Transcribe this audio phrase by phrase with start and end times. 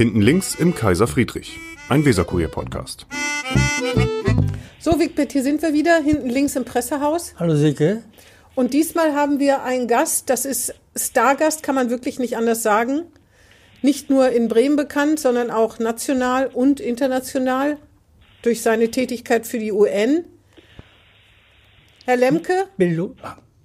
[0.00, 1.58] Hinten links im Kaiser Friedrich,
[1.90, 3.06] ein Weserkurier-Podcast.
[4.78, 7.34] So, Wigbert, hier sind wir wieder, hinten links im Pressehaus.
[7.38, 8.02] Hallo Silke.
[8.54, 13.02] Und diesmal haben wir einen Gast, das ist Stargast, kann man wirklich nicht anders sagen.
[13.82, 17.76] Nicht nur in Bremen bekannt, sondern auch national und international
[18.40, 20.24] durch seine Tätigkeit für die UN.
[22.06, 22.54] Herr Lemke?
[22.78, 23.16] Bildung.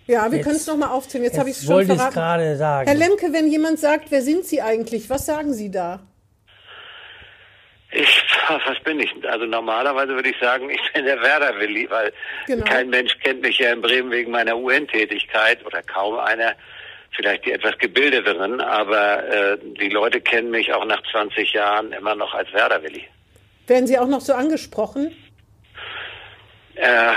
[0.05, 1.23] Ja, wir Jetzt- können es nochmal aufzählen.
[1.23, 2.13] Jetzt, habe ich es Jetzt schon verraten.
[2.13, 2.89] gerade sagen.
[2.89, 6.01] Herr Lemke, wenn jemand sagt, wer sind Sie eigentlich, was sagen Sie da?
[7.95, 9.11] Ich, was bin ich?
[9.25, 12.11] Also normalerweise würde ich sagen, ich bin der Werder-Willi, weil
[12.47, 12.65] Genau.
[12.65, 16.53] kein Mensch kennt mich ja in Bremen wegen meiner UN-Tätigkeit oder kaum einer,
[17.15, 22.15] vielleicht die etwas gebildeteren, aber äh, die Leute kennen mich auch nach 20 Jahren immer
[22.15, 23.07] noch als Werder-Willi.
[23.67, 25.15] Werden Sie auch noch so angesprochen?
[26.75, 27.13] Äh,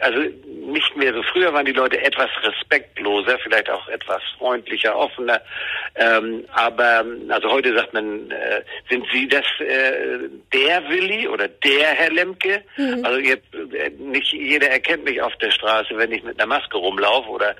[0.00, 0.18] also
[0.66, 1.22] nicht mehr so.
[1.22, 5.40] Früher waren die Leute etwas respektloser, vielleicht auch etwas freundlicher, offener.
[5.94, 11.88] Ähm, aber also heute sagt man, äh, sind Sie das äh, der Willi oder der
[11.88, 12.62] Herr Lemke?
[13.02, 16.76] Also jetzt äh, nicht jeder erkennt mich auf der Straße, wenn ich mit einer Maske
[16.76, 17.54] rumlaufe oder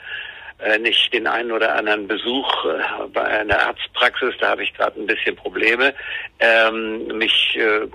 [0.58, 5.00] äh, nicht den einen oder anderen Besuch äh, bei einer Arztpraxis, da habe ich gerade
[5.00, 5.94] ein bisschen Probleme,
[6.38, 7.88] ähm, mich äh,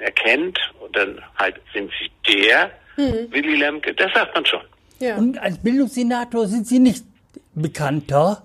[0.00, 4.60] erkennt und dann halt sind sie der Willy Lemke, das sagt man schon.
[4.98, 5.16] Ja.
[5.16, 7.04] Und als Bildungssenator sind Sie nicht
[7.54, 8.42] bekannter.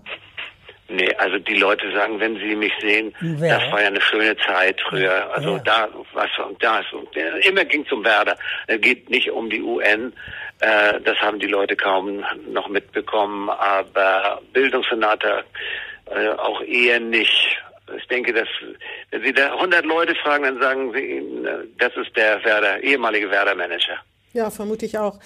[0.89, 3.59] Nee, also die Leute sagen, wenn sie mich sehen, Wer?
[3.59, 5.29] das war ja eine schöne Zeit früher.
[5.33, 5.59] Also Ja.
[5.59, 7.09] da, was und das und
[7.45, 8.37] immer ging zum Werder.
[8.67, 10.13] Es geht nicht um die UN.
[10.61, 13.49] Äh, das haben die Leute kaum noch mitbekommen.
[13.49, 15.43] Aber Bildungssenator
[16.05, 17.61] äh, auch eher nicht.
[17.97, 18.47] Ich denke, dass
[19.11, 23.29] wenn Sie da 100 Leute fragen, dann sagen Sie, äh, das ist der Werder, ehemalige
[23.29, 23.97] Werder-Manager.
[24.33, 25.19] Ja, vermute ich auch.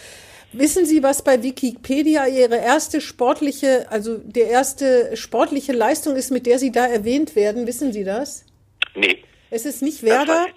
[0.54, 6.46] Wissen Sie, was bei Wikipedia Ihre erste sportliche, also der erste sportliche Leistung ist, mit
[6.46, 7.68] der Sie da erwähnt werden?
[7.68, 8.46] Wissen Sie das?
[8.96, 9.24] Nee.
[9.50, 10.48] Es ist nicht Werder.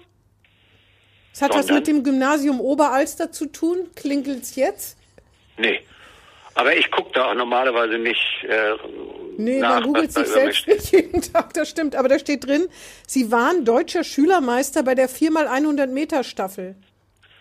[1.33, 3.89] Es hat was mit dem Gymnasium Oberalster zu tun.
[3.95, 4.97] Klingelt's jetzt?
[5.57, 5.81] Nee.
[6.53, 8.75] Aber ich gucke da auch normalerweise nicht äh,
[9.37, 11.95] Nee, nach, man googelt sich selbst nicht jeden Tag, das stimmt.
[11.95, 12.67] Aber da steht drin,
[13.05, 16.75] Sie waren deutscher Schülermeister bei der 4x100 Meter Staffel.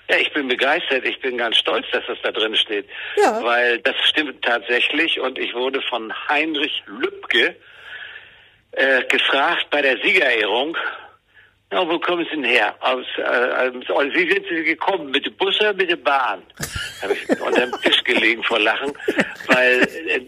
[0.09, 1.05] Ja, ich bin begeistert.
[1.05, 2.87] Ich bin ganz stolz, dass das da drin steht.
[3.17, 3.43] Ja.
[3.43, 5.19] Weil das stimmt tatsächlich.
[5.19, 7.57] Und ich wurde von Heinrich Lübke
[8.73, 10.77] äh, gefragt bei der Siegerehrung,
[11.75, 12.73] ja, wo kommen Sie denn her?
[12.81, 15.11] Aus, äh, aus, wie sind Sie gekommen?
[15.11, 16.41] Mit dem Bus oder mit der Bahn?
[17.03, 18.93] Habe ich unter dem Tisch gelegen vor Lachen,
[19.49, 20.21] weil, äh,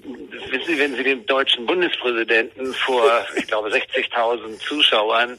[0.50, 5.38] wissen Sie, wenn Sie dem deutschen Bundespräsidenten vor, ich glaube, 60.000 Zuschauern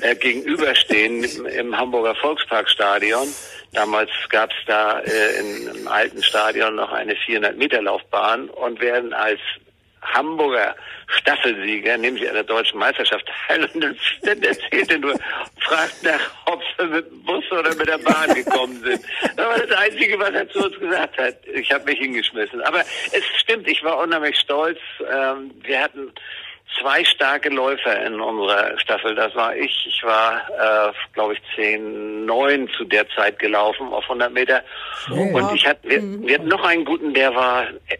[0.00, 3.26] äh, gegenüberstehen im, im Hamburger Volksparkstadion,
[3.72, 9.40] damals gab es da äh, im alten Stadion noch eine 400-Meter-Laufbahn und werden als
[10.02, 10.74] Hamburger
[11.08, 15.18] Staffelsieger, sie an der deutschen Meisterschaft teil und dann, dann erzählt er nur,
[15.60, 19.02] fragt nach, ob sie mit dem Bus oder mit der Bahn gekommen sind.
[19.36, 21.34] Das war das Einzige, was er zu uns gesagt hat.
[21.46, 22.60] Ich habe mich hingeschmissen.
[22.62, 24.78] Aber es stimmt, ich war unheimlich stolz.
[25.00, 26.12] Ähm, wir hatten
[26.80, 29.14] zwei starke Läufer in unserer Staffel.
[29.14, 29.86] Das war ich.
[29.86, 34.62] Ich war, äh, glaube ich, 10, 9 zu der Zeit gelaufen auf 100 Meter.
[35.10, 37.96] Und ich hatte, wir, wir hatten noch einen guten, der war, äh,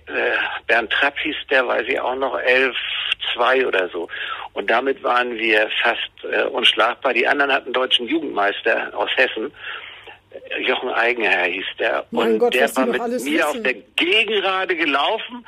[0.67, 2.77] Bernd Trapp hieß der, weiß ich auch noch, 11,
[3.34, 4.09] 2 oder so.
[4.53, 7.15] Und damit waren wir fast äh, unschlagbar.
[7.15, 9.53] Die anderen hatten deutschen Jugendmeister aus Hessen.
[10.61, 12.05] Jochen Eigenherr hieß der.
[12.11, 13.43] Mein und Gott, der war mit mir wissen.
[13.43, 15.47] auf der Gegenrade gelaufen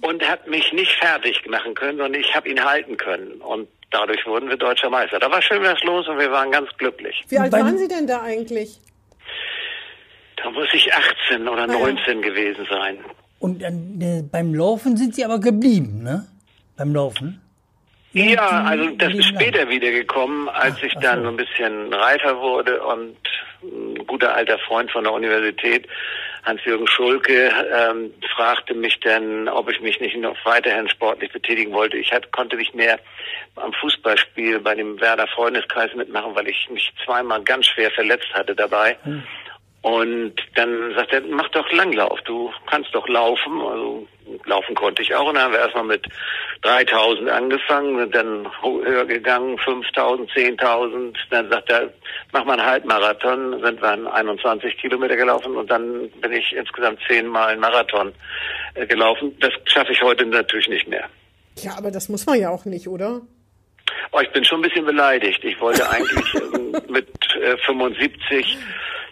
[0.00, 3.32] und hat mich nicht fertig machen können, sondern ich habe ihn halten können.
[3.42, 5.18] Und dadurch wurden wir deutscher Meister.
[5.18, 7.22] Da war schön was los und wir waren ganz glücklich.
[7.28, 8.78] Wie alt waren Sie denn da eigentlich?
[10.36, 11.78] Da muss ich 18 oder Ah ja.
[11.78, 12.98] 19 gewesen sein.
[13.38, 16.26] Und dann, äh, beim Laufen sind Sie aber geblieben, ne?
[16.76, 17.41] Beim Laufen.
[18.12, 21.28] Ja, also das ist später wieder gekommen, als ich dann so.
[21.28, 23.16] ein bisschen reifer wurde und
[23.62, 25.88] ein guter alter Freund von der Universität,
[26.44, 31.96] Hans-Jürgen Schulke, ähm, fragte mich dann, ob ich mich nicht noch weiterhin sportlich betätigen wollte.
[31.96, 32.98] Ich hat, konnte nicht mehr
[33.56, 38.54] am Fußballspiel bei dem Werder Freundeskreis mitmachen, weil ich mich zweimal ganz schwer verletzt hatte
[38.54, 38.96] dabei.
[39.82, 43.60] Und dann sagt er, mach doch Langlauf, du kannst doch laufen.
[43.60, 44.06] Also
[44.46, 45.28] laufen konnte ich auch.
[45.28, 46.06] Und dann haben wir erstmal mit
[46.62, 51.16] 3000 angefangen, sind dann höher gegangen, 5000, 10.000.
[51.30, 51.92] Dann sagt er,
[52.32, 57.00] mach mal einen Halbmarathon, sind wir dann 21 Kilometer gelaufen und dann bin ich insgesamt
[57.08, 58.12] zehnmal einen Marathon
[58.74, 59.36] äh, gelaufen.
[59.40, 61.08] Das schaffe ich heute natürlich nicht mehr.
[61.58, 63.20] Ja, aber das muss man ja auch nicht, oder?
[64.12, 65.42] Oh, ich bin schon ein bisschen beleidigt.
[65.44, 67.08] Ich wollte eigentlich ähm, mit
[67.40, 68.58] äh, 75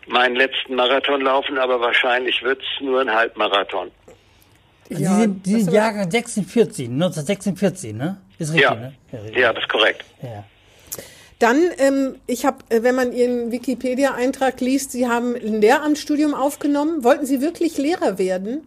[0.07, 3.91] meinen letzten Marathon laufen, aber wahrscheinlich wird's nur ein Halbmarathon.
[4.91, 8.21] Sie Ja, sind, Sie sind Jahrgang 46, 1946, ne?
[8.39, 8.93] Ist richtig, Ja, ne?
[9.13, 9.37] richtig.
[9.37, 10.05] ja, das ist korrekt.
[10.23, 10.45] ja.
[11.39, 17.03] Dann, ähm, ich habe, äh, wenn man Ihren Wikipedia-Eintrag liest, Sie haben ein Lehramtsstudium aufgenommen.
[17.03, 18.67] Wollten Sie wirklich Lehrer werden?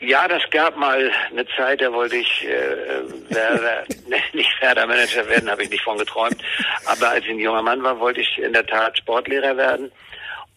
[0.00, 5.50] Ja, das gab mal eine Zeit, da wollte ich äh, Werder, ne, nicht Fördermanager werden,
[5.50, 6.38] habe ich nicht von geträumt.
[6.86, 9.92] Aber als ich ein junger Mann war, wollte ich in der Tat Sportlehrer werden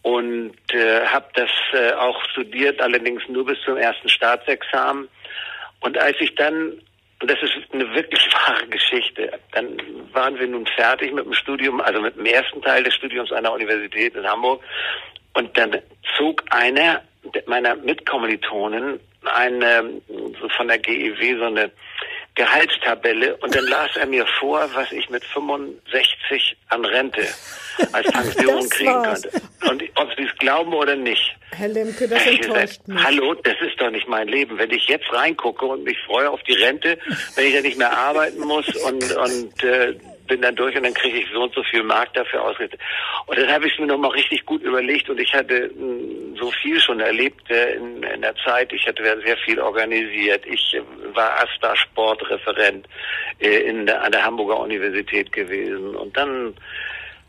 [0.06, 5.08] und äh, habe das äh, auch studiert, allerdings nur bis zum ersten Staatsexamen.
[5.80, 6.80] Und als ich dann,
[7.20, 9.76] und das ist eine wirklich wahre Geschichte, dann
[10.12, 13.42] waren wir nun fertig mit dem Studium, also mit dem ersten Teil des Studiums an
[13.42, 14.62] der Universität in Hamburg.
[15.34, 15.76] Und dann
[16.16, 17.02] zog einer
[17.46, 20.00] meiner Mitkommilitonen eine,
[20.40, 21.72] so von der GEW, so eine
[22.36, 27.26] Gehaltstabelle und dann las er mir vor, was ich mit 65 an Rente
[27.92, 29.30] als Pension kriegen könnte.
[29.68, 31.34] Und ob Sie es glauben oder nicht.
[31.52, 33.04] Herr Lemke, das enttäuscht gesagt, mich.
[33.04, 34.58] Hallo, das ist doch nicht mein Leben.
[34.58, 36.98] Wenn ich jetzt reingucke und mich freue auf die Rente,
[37.34, 39.94] wenn ich ja nicht mehr arbeiten muss und, und äh,
[40.26, 42.80] bin dann durch und dann kriege ich so und so viel Mark dafür ausgerichtet.
[43.26, 46.80] Und dann habe ich mir nochmal richtig gut überlegt und ich hatte mh, so viel
[46.80, 48.72] schon erlebt äh, in, in der Zeit.
[48.72, 50.44] Ich hatte sehr viel organisiert.
[50.46, 50.82] Ich äh,
[51.14, 52.86] war AStA-Sportreferent
[53.38, 55.94] äh, in der, an der Hamburger Universität gewesen.
[55.96, 56.54] Und dann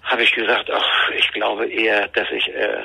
[0.04, 2.78] habe ich gesagt, ach, ich glaube eher, dass ich äh,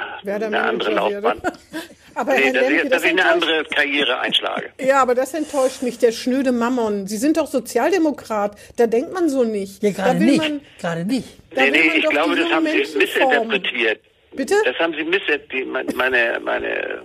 [0.47, 1.41] eine andere Laufbahn.
[2.14, 4.70] Aber nee, Herr dass, Lemke, ich, das dass ich eine enttäuscht andere Karriere einschlage.
[4.81, 7.06] Ja, aber das enttäuscht mich, der schnöde Mammon.
[7.06, 8.56] Sie sind doch Sozialdemokrat.
[8.76, 9.82] Da denkt man so nicht.
[9.82, 10.38] Ja, da gerade will nicht.
[10.38, 11.29] Man, Gerade nicht.
[11.55, 13.49] da nee, will nee, man ich glaube, das haben Sie Menschen formen.
[13.49, 14.00] missinterpretiert.
[14.35, 14.55] Bitte?
[14.64, 15.97] Das haben Sie missinterpretiert.
[15.97, 17.03] Meine, meine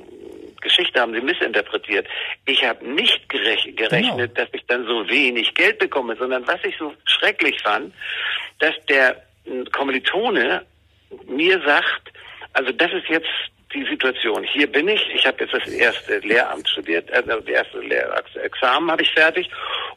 [0.62, 2.07] Geschichte haben Sie missinterpretiert.
[2.45, 4.45] Ich habe nicht gerech gerechnet, Genau.
[4.45, 7.94] dass ich dann so wenig Geld bekomme, sondern was ich so schrecklich fand,
[8.59, 10.65] dass der äh, Kommilitone
[11.27, 12.12] mir sagt,
[12.54, 13.27] also das ist jetzt
[13.77, 14.44] die Situation.
[14.44, 15.01] Hier bin ich.
[15.13, 19.50] Ich habe jetzt das erste Lehramt studiert, also das erste Lehrexamen habe ich fertig.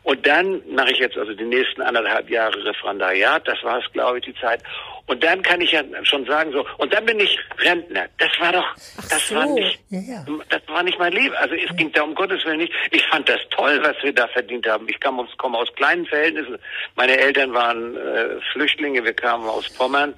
[0.03, 3.47] Und dann mache ich jetzt also die nächsten anderthalb Jahre Referendariat.
[3.47, 4.63] Das war es, glaube ich, die Zeit.
[5.07, 6.65] Und dann kann ich ja schon sagen so.
[6.79, 8.07] Und dann bin ich Rentner.
[8.19, 8.75] Das war doch,
[9.11, 9.35] das so.
[9.35, 10.27] war nicht, Ja, ja.
[10.49, 11.35] das war nicht mein Leben.
[11.35, 12.73] Also es ging da um Gottes Willen nicht.
[12.93, 14.89] Ich fand das toll, was wir da verdient haben.
[14.89, 16.57] Ich kam aus, komme aus kleinen Verhältnissen.
[16.95, 19.05] Meine Eltern waren äh, Flüchtlinge.
[19.05, 20.15] Wir kamen aus Pommern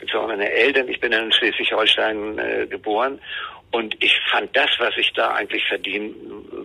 [0.00, 0.88] beziehungsweise meine Eltern.
[0.88, 3.20] Ich bin in Schleswig-Holstein äh, geboren.
[3.72, 6.12] Und ich fand das, was ich da eigentlich verdienen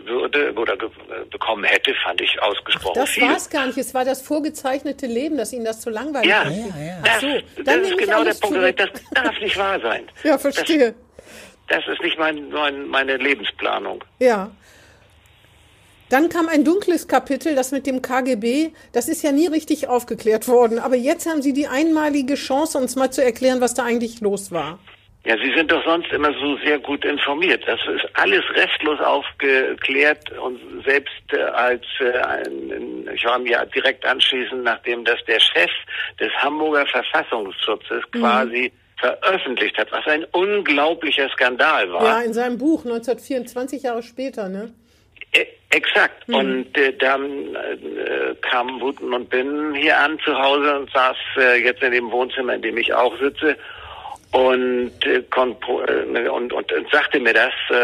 [0.05, 3.23] würde oder äh, bekommen hätte, fand ich ausgesprochen Das viel.
[3.27, 3.77] war es gar nicht.
[3.77, 6.51] Es war das vorgezeichnete Leben, dass Ihnen das zu langweilig Ja, war.
[6.51, 6.97] Ja, ja.
[7.03, 8.55] Ach das, so, das dann ist nehme ich genau der Punkt.
[8.57, 8.77] zurück.
[8.77, 10.07] Das darf nicht wahr sein.
[10.23, 10.95] Ja, verstehe.
[11.67, 14.03] Das, das ist nicht mein, mein, meine Lebensplanung.
[14.19, 14.49] Ja.
[16.09, 18.71] Dann kam ein dunkles Kapitel, das mit dem KGB.
[18.93, 20.77] Das ist ja nie richtig aufgeklärt worden.
[20.77, 24.51] Aber jetzt haben Sie die einmalige Chance, uns mal zu erklären, was da eigentlich los
[24.51, 24.79] war.
[25.25, 27.63] Ja, Sie sind doch sonst immer so sehr gut informiert.
[27.65, 34.05] Das ist alles restlos aufgeklärt und selbst äh, als äh, ein, ich war mir direkt
[34.05, 35.71] anschließend, nachdem das der Chef
[36.19, 42.03] des Hamburger Verfassungsschutzes quasi veröffentlicht hat, was ein unglaublicher Skandal war.
[42.03, 44.73] Ja, in seinem Buch 1924 Jahre später, ne?
[45.35, 46.29] E- Exakt.
[46.29, 51.63] Und äh, dann äh, kam Wuten und Binnen hier an zu Hause und saß äh,
[51.63, 53.57] jetzt in dem Wohnzimmer, in dem ich auch sitze
[54.31, 57.75] und, äh, äh, und, und, und sagte mir das, äh,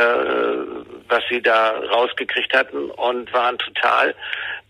[1.07, 4.13] was sie da rausgekriegt hatten und waren total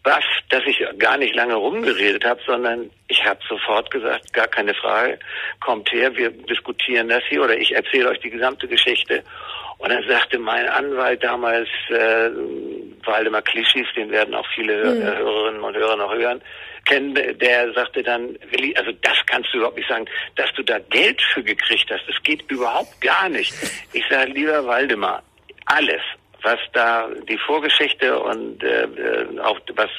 [0.04, 4.74] baff, dass ich gar nicht lange rumgeredet habe, sondern ich habe sofort gesagt, gar keine
[4.74, 5.20] Frage,
[5.60, 9.24] kommt her, wir diskutieren das hier oder ich erzähle euch die gesamte Geschichte.
[9.82, 12.30] Und dann sagte mein Anwalt damals, äh,
[13.04, 16.40] Waldemar Klischis, den werden auch viele Hör- Hörerinnen und Hörer noch hören,
[16.86, 20.78] kennen, der sagte dann, Willi, also das kannst du überhaupt nicht sagen, dass du da
[20.90, 23.54] Geld für gekriegt hast, das geht überhaupt gar nicht.
[23.94, 25.24] Ich sage, lieber Waldemar,
[25.66, 26.02] alles,
[26.44, 29.90] was da die Vorgeschichte und äh, äh, auch was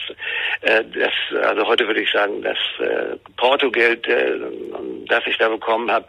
[0.62, 4.34] äh, das also heute würde ich sagen das äh, Portogeld äh,
[5.06, 6.04] das ich da bekommen habe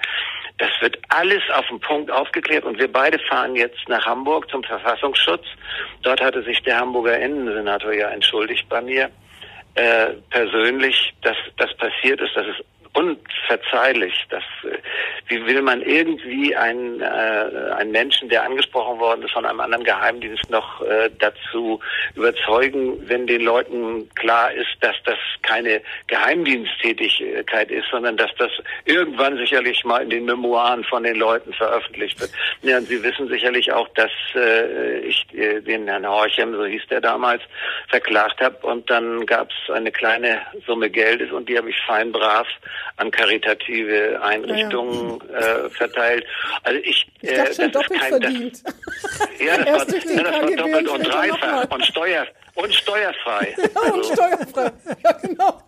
[0.57, 4.63] das wird alles auf den Punkt aufgeklärt und wir beide fahren jetzt nach Hamburg zum
[4.63, 5.45] Verfassungsschutz.
[6.03, 9.09] Dort hatte sich der Hamburger Innensenator ja entschuldigt bei mir
[9.75, 14.13] äh, persönlich dass das passiert ist das ist unverzeihlich.
[14.29, 14.77] Das, äh,
[15.27, 19.83] wie will man irgendwie einen, äh, einen Menschen, der angesprochen worden ist von einem anderen
[19.83, 21.79] Geheimdienst, noch äh, dazu
[22.15, 28.51] überzeugen, wenn den Leuten klar ist, dass das keine Geheimdiensttätigkeit ist, sondern dass das
[28.85, 32.31] irgendwann sicherlich mal in den Memoiren von den Leuten veröffentlicht wird.
[32.61, 36.87] Ja, und Sie wissen sicherlich auch, dass äh, ich äh, den Herrn Horchem, so hieß
[36.89, 37.41] der damals,
[37.87, 42.11] verklagt habe und dann gab es eine kleine Summe Geldes und die habe ich fein
[42.11, 42.47] brav
[42.97, 46.25] an karitative Einrichtungen äh, verteilt.
[46.63, 48.63] Also ich, Ich dachte äh, schon das ist doppelt kein, verdient.
[49.03, 52.27] Das, ja, das war, Erst ja, das war KGB doppelt und und dreifach und Steuer
[52.55, 53.55] und steuerfrei.
[53.75, 54.71] Ja, und Also, steuerfrei.
[55.03, 55.61] Ja, genau.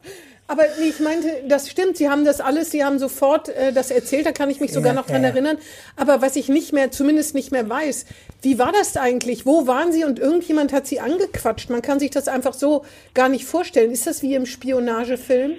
[0.48, 3.90] Aber nee, ich meinte, das stimmt, Sie haben das alles, Sie haben sofort äh, das
[3.90, 5.34] erzählt, da kann ich mich sogar Ja, noch dran ja, ja.
[5.34, 5.58] erinnern.
[5.96, 8.06] Aber was ich nicht mehr, zumindest nicht mehr weiß,
[8.44, 9.48] wie war das eigentlich?
[9.48, 11.72] Wo waren Sie und irgendjemand hat Sie angequatscht?
[11.72, 13.90] Man kann sich das einfach so gar nicht vorstellen.
[13.92, 15.56] Ist das wie im Spionagefilm?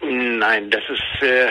[0.00, 1.50] Nein, das ist äh,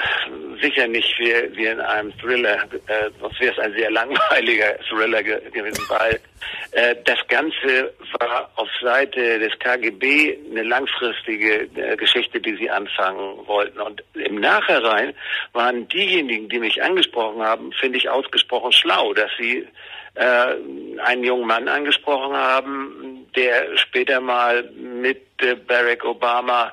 [0.61, 2.63] sicher nicht wie, wie in einem Thriller.
[2.87, 6.19] Äh, sonst wäre es ein sehr langweiliger Thriller ge gewesen, weil
[6.71, 13.45] äh, das Ganze war auf Seite des KGB eine langfristige äh, Geschichte, die sie anfangen
[13.47, 13.81] wollten.
[13.81, 15.13] Und im Nachhinein
[15.51, 19.67] waren diejenigen, die mich angesprochen haben, finde ich ausgesprochen schlau, dass sie
[20.17, 20.55] äh,
[21.03, 26.71] einen jungen Mann angesprochen haben, der später mal mit äh, Barack Obama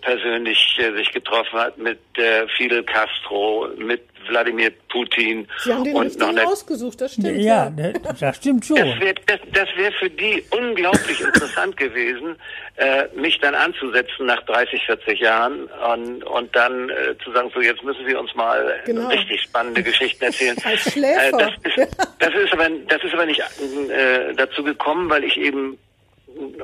[0.00, 5.94] persönlich äh, sich getroffen hat, mit äh, Fidel Castro, mit Wladimir Putin Sie haben den
[5.94, 7.42] und noch eine ausgesucht, das stimmt.
[7.42, 8.76] Ja, das, das stimmt schon.
[8.76, 12.36] das wäre das, das wär für die unglaublich interessant gewesen,
[12.76, 17.60] äh, mich dann anzusetzen nach 30, 40 Jahren und, und dann äh, zu sagen, so
[17.60, 19.08] jetzt müssen Sie uns mal Genau.
[19.08, 20.56] richtig spannende Geschichten erzählen.
[20.64, 21.28] Als Schläfer.
[21.28, 25.36] Äh, das, ist, das, ist aber, das ist aber nicht äh, dazu gekommen, weil ich
[25.36, 25.78] eben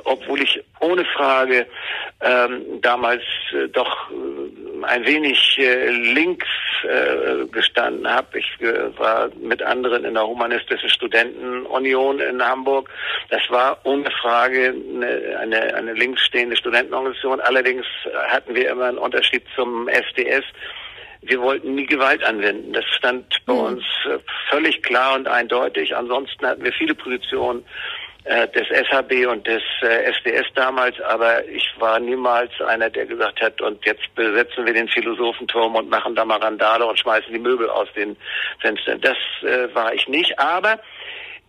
[0.03, 1.67] obwohl ich ohne Frage
[2.21, 6.47] ähm, damals äh, doch äh, ein wenig äh, links
[6.83, 8.39] äh, gestanden habe.
[8.39, 12.89] Ich äh, war mit anderen in der humanistischen Studentenunion in Hamburg.
[13.29, 17.39] Das war ohne Frage eine, eine, eine links stehende Studentenorganisation.
[17.41, 17.85] Allerdings
[18.29, 20.43] hatten wir immer einen Unterschied zum SDS.
[21.23, 22.73] Wir wollten nie Gewalt anwenden.
[22.73, 24.17] Das stand bei uns äh,
[24.49, 25.95] völlig klar und eindeutig.
[25.95, 27.63] Ansonsten hatten wir viele Positionen
[28.25, 33.59] des SHB und des äh, SDS damals, aber ich war niemals einer, der gesagt hat,
[33.61, 37.67] und jetzt besetzen wir den Philosophenturm und machen da mal Randale und schmeißen die Möbel
[37.69, 38.15] aus den
[38.59, 39.01] Fenstern.
[39.01, 40.79] Das äh, war ich nicht, aber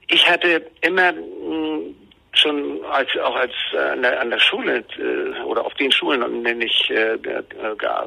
[0.08, 1.92] ich hatte immer mh,
[2.32, 6.22] schon als auch als äh, an, der, an der Schule äh, oder auf den Schulen,
[6.22, 7.42] an denen ich äh, ge-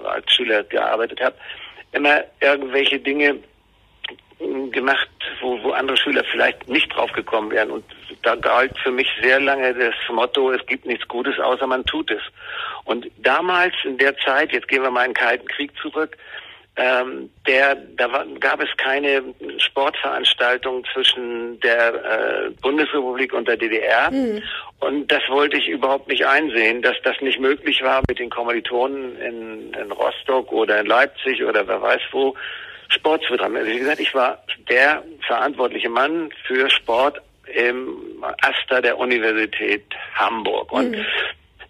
[0.03, 1.35] als Schüler gearbeitet habe,
[1.91, 3.37] immer irgendwelche Dinge
[4.71, 5.09] gemacht,
[5.41, 7.71] wo, wo andere Schüler vielleicht nicht drauf gekommen wären.
[7.71, 7.85] Und
[8.23, 12.11] da galt für mich sehr lange das Motto, es gibt nichts Gutes, außer man tut
[12.11, 12.21] es.
[12.83, 16.17] Und damals in der Zeit, jetzt gehen wir mal in den Kalten Krieg zurück,
[16.77, 19.23] ähm, der, da war, gab es keine
[19.59, 24.11] Sportveranstaltung zwischen der äh, Bundesrepublik und der DDR.
[24.81, 29.17] Und das wollte ich überhaupt nicht einsehen, dass das nicht möglich war, mit den Kommilitonen
[29.21, 32.35] in, in Rostock oder in Leipzig oder wer weiß wo
[32.89, 33.55] Sport zu betreiben.
[33.57, 37.21] Also wie gesagt, ich war der verantwortliche Mann für Sport
[37.53, 39.83] im Aster der Universität
[40.15, 40.71] Hamburg.
[40.71, 40.97] Und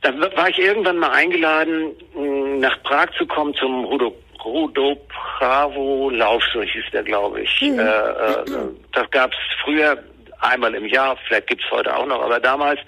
[0.02, 4.96] da war ich irgendwann mal eingeladen, mh, nach Prag zu kommen zum Rudo Rudo
[5.40, 7.62] Bravo Lauf, so hieß der, glaube ich.
[7.64, 8.46] Äh, äh,
[8.94, 9.98] das gab es früher
[10.46, 12.80] einmal im Jahr, vielleicht gibt's heute auch noch, aber damals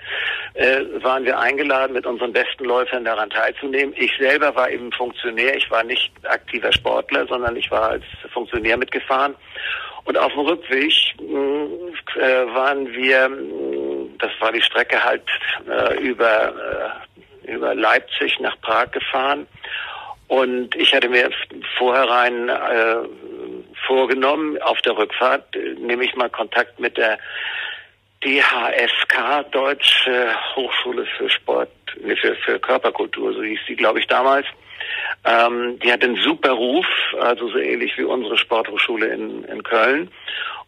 [0.53, 3.93] äh, waren wir eingeladen, mit unseren besten Läufern daran teilzunehmen.
[3.97, 8.77] Ich selber war eben Funktionär, ich war nicht aktiver Sportler, sondern ich war als Funktionär
[8.77, 9.35] mitgefahren.
[10.05, 11.67] Und auf dem Rückweg mh,
[12.15, 13.29] äh, waren wir,
[14.19, 15.23] das war die Strecke halt
[15.69, 16.53] äh, über,
[17.45, 19.45] äh, über Leipzig nach Prag gefahren.
[20.29, 21.29] Und ich hatte mir
[21.77, 22.95] vorherein äh,
[23.88, 27.17] vorgenommen, auf der Rückfahrt äh, nehme ich mal Kontakt mit der
[28.24, 31.70] DHSK, Deutsche Hochschule für Sport,
[32.01, 34.46] nee, für, für Körperkultur, so hieß sie, glaube ich, damals.
[35.25, 36.86] Ähm, die hat einen super Ruf,
[37.20, 40.10] also so ähnlich wie unsere Sporthochschule in, in Köln.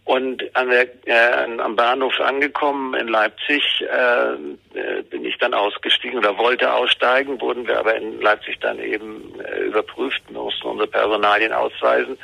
[0.06, 4.32] Und an der, äh, am Bahnhof angekommen in Leipzig äh,
[4.80, 9.40] äh, bin ich dann ausgestiegen oder wollte aussteigen, wurden wir aber in Leipzig dann eben
[9.40, 12.18] äh, überprüft, mussten unsere Personalien ausweisen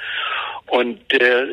[0.67, 1.45] und äh,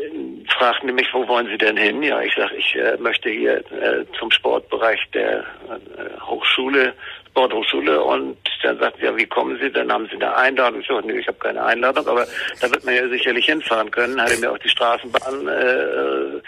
[0.48, 2.02] fragten mich, wo wollen Sie denn hin?
[2.02, 6.94] Ja, ich sage, ich äh, möchte hier äh, zum Sportbereich der äh, Hochschule,
[7.32, 9.70] Sporthochschule und dann sagten ja, wie kommen Sie?
[9.70, 10.80] Dann haben Sie eine Einladung.
[10.80, 12.26] Ich sage, nee, ich habe keine Einladung, aber
[12.60, 14.20] da wird man ja sicherlich hinfahren können.
[14.20, 16.40] Hatte mir auch die Straßenbahn äh,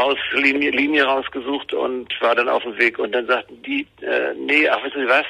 [0.00, 2.98] raus, Linie, Linie rausgesucht und war dann auf dem Weg.
[2.98, 5.26] Und dann sagten die, äh, nee, ach wissen Sie was,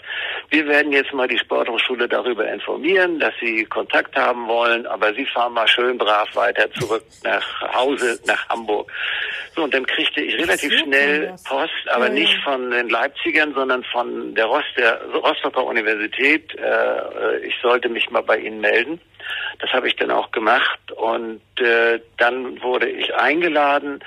[0.50, 5.26] wir werden jetzt mal die Sporthochschule darüber informieren, dass Sie Kontakt haben wollen, aber Sie
[5.26, 8.90] fahren mal schön brav weiter zurück nach Hause, nach Hamburg.
[9.56, 11.34] So, und dann kriegte ich relativ schnell.
[11.44, 12.20] Post, aber Ja, ja.
[12.20, 16.54] nicht von den Leipzigern, sondern von der, Rost, der Rostocker Universität.
[16.56, 19.00] Äh, ich sollte mich mal bei Ihnen melden.
[19.60, 24.02] Das habe ich dann auch gemacht und äh, dann wurde ich eingeladen,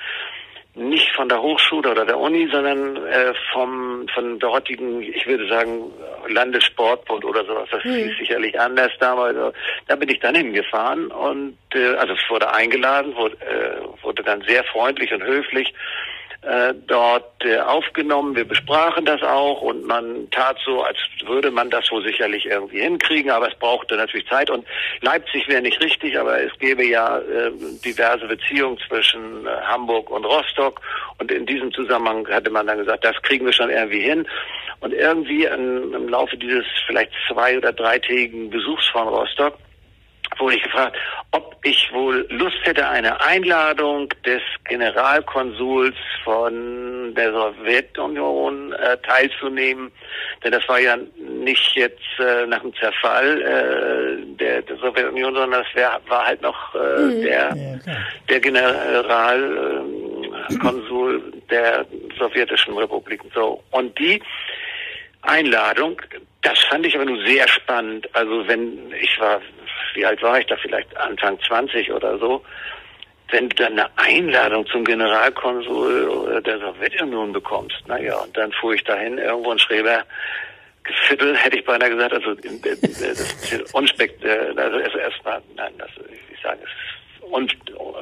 [0.74, 5.92] nicht von der Hochschule oder der Uni, sondern äh, vom von dortigen, ich würde sagen,
[6.28, 7.68] Landessportbund oder sowas.
[7.70, 7.94] Das mhm.
[7.94, 9.54] hieß sicherlich anders damals.
[9.86, 14.64] Da bin ich dann hingefahren und äh, also wurde eingeladen, wurde, äh, wurde dann sehr
[14.64, 15.72] freundlich und höflich
[16.46, 18.36] äh, dort äh, aufgenommen.
[18.36, 22.80] Wir besprachen das auch und man tat so, als würde man das wohl sicherlich irgendwie
[22.80, 24.66] hinkriegen, aber es brauchte natürlich Zeit und
[25.00, 27.50] Leipzig wäre nicht richtig, aber es gäbe ja äh,
[27.84, 30.80] diverse Beziehungen zwischen äh, Hamburg und Rostock
[31.18, 34.26] und in diesem Zusammenhang hatte man dann gesagt, das kriegen wir schon irgendwie hin.
[34.80, 39.56] Und irgendwie in, im Laufe dieses vielleicht zwei- oder dreitägigen Besuchs von Rostock
[40.38, 40.96] wurde ich gefragt,
[41.32, 49.90] ob ich wohl Lust hätte, eine Einladung des Generalkonsuls von der Sowjetunion äh, teilzunehmen.
[50.42, 55.62] Denn das war ja nicht jetzt äh, nach dem Zerfall äh, der, der, Sowjetunion, sondern
[55.62, 57.22] das wär, war halt noch äh, mhm.
[57.22, 57.56] der,
[58.28, 61.86] der Generalkonsul äh, der
[62.18, 63.30] sowjetischen Republiken.
[63.34, 63.62] So.
[63.70, 64.20] Und die
[65.22, 66.02] Einladung,
[66.42, 68.06] das fand ich aber nur sehr spannend.
[68.14, 69.40] Also wenn ich war
[69.94, 72.44] wie alt war ich da, vielleicht Anfang 20 oder so,
[73.30, 78.74] wenn du dann eine Einladung zum Generalkonsul oder der Sowjetunion bekommst, naja, und dann fuhr
[78.74, 80.04] ich dahin, irgendwo in Schreber,
[81.06, 85.90] Viertel, hätte ich beinahe gesagt, also das ist unspekt, also erstmal, nein, das,
[86.32, 87.54] ich sage, es ist und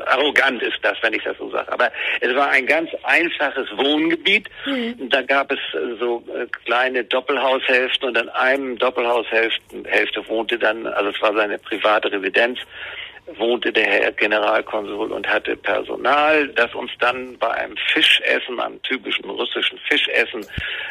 [0.07, 1.73] arrogant ist das, wenn ich das so sage.
[1.73, 4.49] Aber es war ein ganz einfaches Wohngebiet.
[4.67, 5.09] Mhm.
[5.09, 11.11] Da gab es äh, so äh, kleine Doppelhaushälften und an einem Doppelhaushälfte wohnte dann, also
[11.11, 12.59] es war seine private Residenz,
[13.27, 19.25] wohnte der Herr Generalkonsul und hatte Personal, das uns dann bei einem Fischessen, einem typischen
[19.31, 20.45] russischen Fischessen,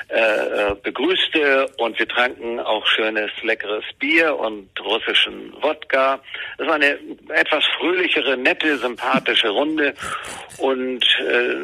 [0.08, 6.20] äh, äh, begrüßte und wir tranken auch schönes, leckeres Bier und russischen Wodka.
[6.58, 6.98] Es war eine
[7.30, 9.94] etwas fröhlichere, nette, sympathische Runde
[10.58, 11.56] und äh,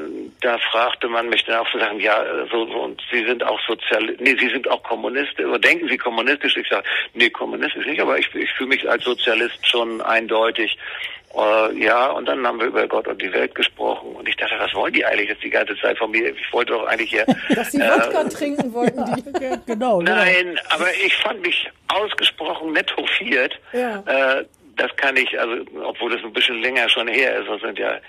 [0.42, 3.60] da fragte man mich dann auch zu sagen, ja, so, so und Sie sind auch
[3.68, 6.58] Sozial, nee, Sie sind auch Kommunist, oder denken Sie kommunistisch?
[6.58, 6.84] Ich sage,
[7.14, 10.57] nee, kommunistisch nicht, aber ich, ich fühle mich als Sozialist schon eindeutig.
[10.58, 14.56] Äh, ja, und dann haben wir über Gott und die Welt gesprochen und ich dachte,
[14.60, 16.34] was wollen die eigentlich jetzt die ganze Zeit von mir?
[16.34, 17.26] Ich wollte doch eigentlich hier...
[17.56, 19.24] Dass sie Wodka äh, trinken wollten die.
[19.34, 20.02] genau, genau.
[20.02, 23.60] Nein, aber ich fand mich ausgesprochen nett hofiert.
[23.74, 24.04] Ja.
[24.06, 24.46] Äh,
[24.78, 28.00] das kann ich, also obwohl das ein bisschen länger schon her ist, das sind ja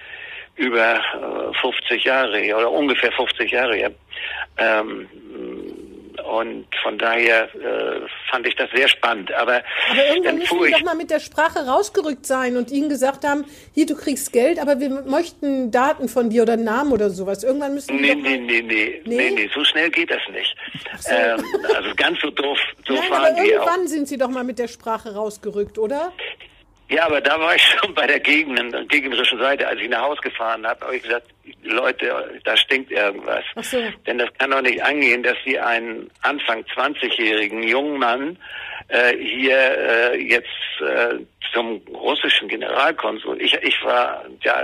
[0.56, 1.00] über
[1.60, 3.90] 50 äh, Jahre her oder ungefähr 50 Jahre her.
[4.58, 5.08] Ähm,
[6.24, 8.00] und von daher äh,
[8.30, 9.32] fand ich das sehr spannend.
[9.32, 13.24] Aber, aber irgendwann müssen Sie doch mal mit der Sprache rausgerückt sein und Ihnen gesagt
[13.24, 17.44] haben, hier, du kriegst Geld, aber wir möchten Daten von dir oder Namen oder sowas.
[17.44, 20.54] Irgendwann müssen nee, nee, nee, nee, nee, nee, so schnell geht das nicht.
[20.98, 21.14] So.
[21.14, 21.42] Ähm,
[21.74, 24.68] also ganz so doof, doof Nein, waren aber irgendwann sind Sie doch mal mit der
[24.68, 26.12] Sprache rausgerückt, oder?
[26.90, 29.68] Ja, aber da war ich schon bei der Gegend, gegnerischen Seite.
[29.68, 31.26] Als ich nach Hause gefahren habe, habe ich gesagt,
[31.62, 33.44] Leute, da stinkt irgendwas.
[33.56, 33.78] So.
[34.06, 38.38] Denn das kann doch nicht angehen, dass Sie einen Anfang 20-jährigen jungen Mann
[38.88, 40.48] äh, hier äh, jetzt
[40.80, 41.18] äh,
[41.52, 43.40] zum russischen Generalkonsul.
[43.40, 44.62] Ich, ich war ja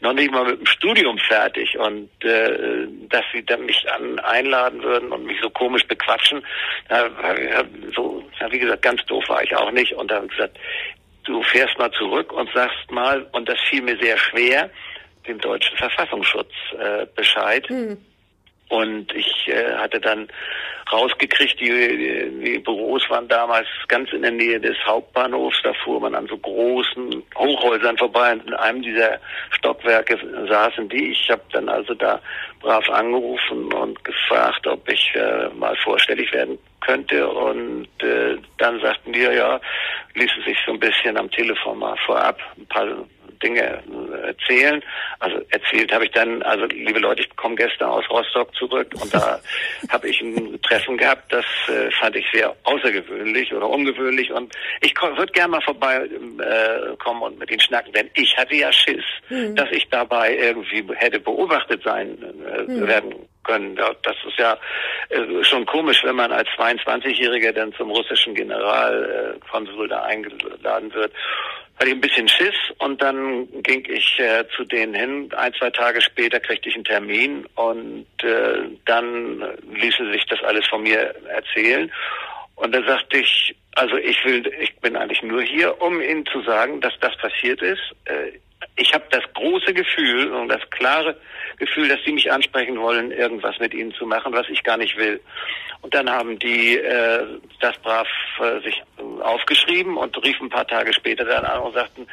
[0.00, 4.82] noch nicht mal mit dem Studium fertig und äh, dass sie dann mich an, einladen
[4.82, 6.44] würden und mich so komisch bequatschen,
[6.88, 7.08] äh,
[7.94, 9.92] so, wie gesagt, ganz doof war ich auch nicht.
[9.92, 10.58] Und da habe ich gesagt,
[11.24, 14.70] du fährst mal zurück und sagst mal, und das fiel mir sehr schwer,
[15.26, 17.68] dem deutschen Verfassungsschutz äh, Bescheid.
[17.68, 17.98] Hm.
[18.70, 20.28] Und ich äh, hatte dann
[20.92, 25.60] rausgekriegt, die, die Büros waren damals ganz in der Nähe des Hauptbahnhofs.
[25.64, 28.32] Da fuhr man an so großen Hochhäusern vorbei.
[28.32, 29.18] Und in einem dieser
[29.50, 31.10] Stockwerke saßen die.
[31.10, 32.20] Ich habe dann also da
[32.60, 37.28] brav angerufen und gefragt, ob ich äh, mal vorstellig werden könnte.
[37.28, 39.60] Und äh, dann sagten die, ja,
[40.14, 42.86] ließen sich so ein bisschen am Telefon mal vorab ein paar
[43.42, 44.82] Dinge äh, erzählen.
[45.18, 49.12] Also erzählt habe ich dann, also liebe Leute, ich komme gestern aus Rostock zurück und
[49.12, 49.40] da
[49.88, 54.94] habe ich ein Treffen gehabt, das äh, fand ich sehr außergewöhnlich oder ungewöhnlich und ich
[55.00, 59.04] würde gerne mal vorbei äh, kommen und mit ihnen schnacken, denn ich hatte ja Schiss,
[59.28, 59.56] mhm.
[59.56, 62.86] dass ich dabei irgendwie hätte beobachtet sein äh, mhm.
[62.86, 63.74] werden können.
[63.76, 64.58] Das ist ja
[65.08, 71.12] äh, schon komisch, wenn man als 22-Jähriger dann zum russischen Generalkonsul da eingeladen wird
[71.80, 75.32] hatte ich ein bisschen Schiss und dann ging ich äh, zu denen hin.
[75.34, 80.66] Ein, zwei Tage später kriegte ich einen Termin und äh, dann ließen sich das alles
[80.66, 81.90] von mir erzählen.
[82.56, 86.42] Und da sagte ich, also ich will, ich bin eigentlich nur hier, um Ihnen zu
[86.42, 87.80] sagen, dass das passiert ist.
[88.04, 88.32] Äh,
[88.76, 91.16] ich habe das große Gefühl und das klare
[91.58, 94.96] Gefühl, dass die mich ansprechen wollen, irgendwas mit ihnen zu machen, was ich gar nicht
[94.96, 95.20] will.
[95.82, 97.26] Und dann haben die äh,
[97.60, 98.06] das brav
[98.40, 98.82] äh, sich
[99.22, 102.06] aufgeschrieben und riefen ein paar Tage später dann an und sagten,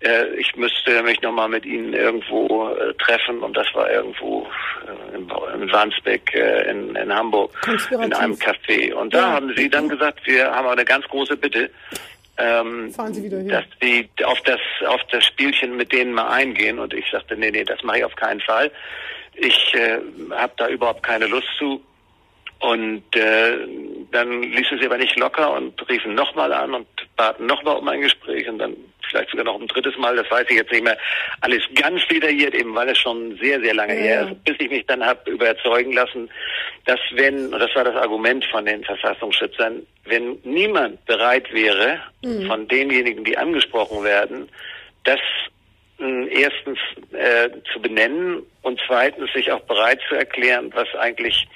[0.00, 3.38] äh, ich müsste mich nochmal mit ihnen irgendwo äh, treffen.
[3.40, 4.46] Und das war irgendwo
[4.86, 5.22] äh, in,
[5.62, 7.50] in Wandsbek äh, in, in Hamburg
[7.90, 8.92] in einem Café.
[8.92, 9.32] Und da Ja.
[9.32, 11.70] haben sie dann gesagt, wir haben eine ganz große Bitte.
[12.36, 13.48] Ähm, Fahren Sie wieder hin.
[13.48, 16.78] dass sie auf das auf das Spielchen mit denen mal eingehen.
[16.78, 18.70] Und ich sagte nee nee das mache ich auf keinen Fall.
[19.34, 19.98] Ich äh,
[20.30, 21.82] habe da überhaupt keine Lust zu.
[22.60, 23.58] Und äh,
[24.10, 28.00] dann ließen sie aber nicht locker und riefen nochmal an und baten nochmal um ein
[28.00, 28.48] Gespräch.
[28.48, 28.74] Und dann
[29.14, 30.98] vielleicht sogar noch ein drittes Mal, das weiß ich jetzt nicht mehr,
[31.40, 34.70] alles ganz detailliert, eben weil es schon sehr, sehr lange Ja, her ist, bis ich
[34.70, 36.28] mich dann habe überzeugen lassen,
[36.86, 42.00] dass wenn, und das war das Argument von den Verfassungsschützern, wenn niemand bereit wäre,
[42.46, 44.48] von denjenigen, die angesprochen werden,
[45.04, 45.20] das
[45.98, 46.78] mh, erstens
[47.12, 51.46] äh, zu benennen und zweitens sich auch bereit zu erklären, was eigentlich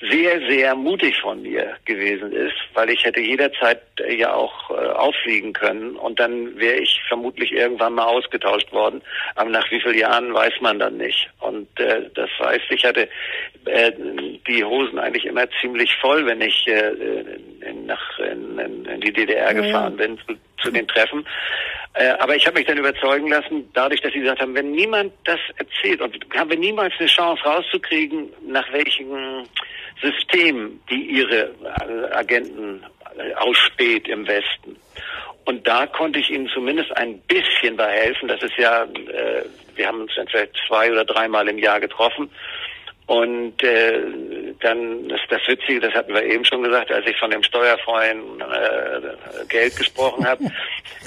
[0.00, 4.74] sehr, sehr mutig von mir gewesen ist, weil ich hätte jederzeit äh, ja auch äh,
[4.74, 9.00] auffliegen können und dann wäre ich vermutlich irgendwann mal ausgetauscht worden.
[9.36, 11.30] Aber nach wie vielen Jahren weiß man dann nicht.
[11.40, 13.08] Und äh, das heißt, ich hatte
[13.64, 13.92] äh,
[14.46, 16.90] die Hosen eigentlich immer ziemlich voll, wenn ich äh,
[17.62, 21.26] in, nach, in, in, die DDR Ja, gefahren bin zu, zu den Treffen.
[21.94, 25.12] Äh, aber ich habe mich dann überzeugen lassen, dadurch, dass sie gesagt haben, wenn niemand
[25.24, 29.44] das erzählt und haben wir niemals eine Chance rauszukriegen, nach welchem
[30.00, 32.82] System die ihre äh, Agenten
[33.16, 34.76] äh, ausspäht im Westen.
[35.44, 38.28] Und da konnte ich ihnen zumindest ein bisschen bei helfen.
[38.28, 42.30] Das ist ja, äh, wir haben uns dann vielleicht zwei oder dreimal im Jahr getroffen.
[43.06, 44.00] Und äh,
[44.60, 48.40] dann das, das Witzige, das hatten wir eben schon gesagt, als ich von dem steuerfreien
[48.40, 50.44] äh, Geld gesprochen habe.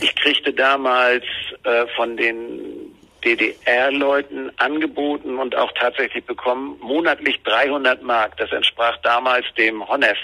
[0.02, 1.26] Ich kriegte damals
[1.66, 8.38] äh, von den DDR-Leuten angeboten und auch tatsächlich bekommen monatlich 300 Mark.
[8.38, 10.18] Das entsprach damals dem Honef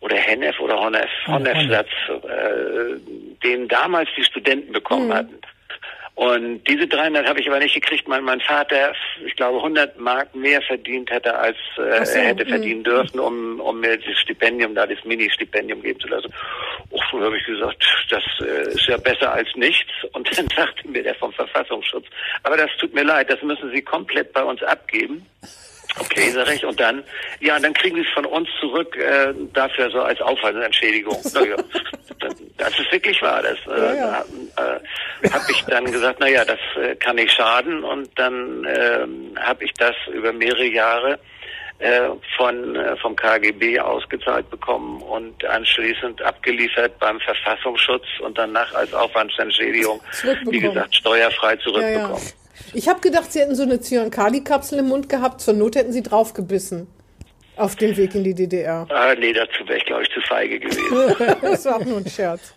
[0.00, 1.54] oder Hennef oder Honef, Honef.
[1.54, 2.98] Honef-Satz, äh,
[3.44, 5.38] den damals die Studenten bekommen hatten.
[6.14, 8.94] Und diese 300 habe ich aber nicht gekriegt, weil mein Vater,
[9.24, 12.48] ich glaube, 100 Mark mehr verdient hätte, als äh, so, er hätte mhm.
[12.48, 16.32] verdienen dürfen, um, um mir das Stipendium, da das Mini-Stipendium geben zu lassen.
[16.90, 19.90] Och, dann habe ich gesagt, das äh, ist ja besser als nichts.
[20.12, 22.06] Und dann sagte mir der vom Verfassungsschutz,
[22.42, 25.26] aber das tut mir leid, das müssen Sie komplett bei uns abgeben.
[25.98, 26.64] Okay, sag ich.
[26.64, 27.04] Und dann,
[27.40, 31.18] ja, dann kriegen Sie es von uns zurück, äh, dafür so als Aufwandsentschädigung.
[31.34, 31.56] Naja,
[32.58, 33.42] das, ist wirklich wahr.
[33.42, 34.24] Das äh, Ja,
[34.56, 37.82] äh, habe ich dann gesagt, naja, das äh, kann nicht schaden.
[37.82, 41.18] Und dann ähm, habe ich das über mehrere Jahre
[41.80, 48.94] äh, von äh, vom KGB ausgezahlt bekommen und anschließend abgeliefert beim Verfassungsschutz und danach als
[48.94, 50.60] Aufwandsentschädigung, wie Zurückbekommen.
[50.60, 52.16] gesagt, steuerfrei Ja, ja.
[52.74, 55.40] Ich habe gedacht, Sie hätten so eine Zyankali-Kapsel im Mund gehabt.
[55.40, 56.86] Zur Not hätten Sie draufgebissen.
[57.56, 58.86] Auf dem Weg in die DDR.
[58.90, 61.36] Ah, nee, dazu wäre ich, glaube ich, zu feige gewesen.
[61.42, 62.54] Das war auch nur ein Scherz.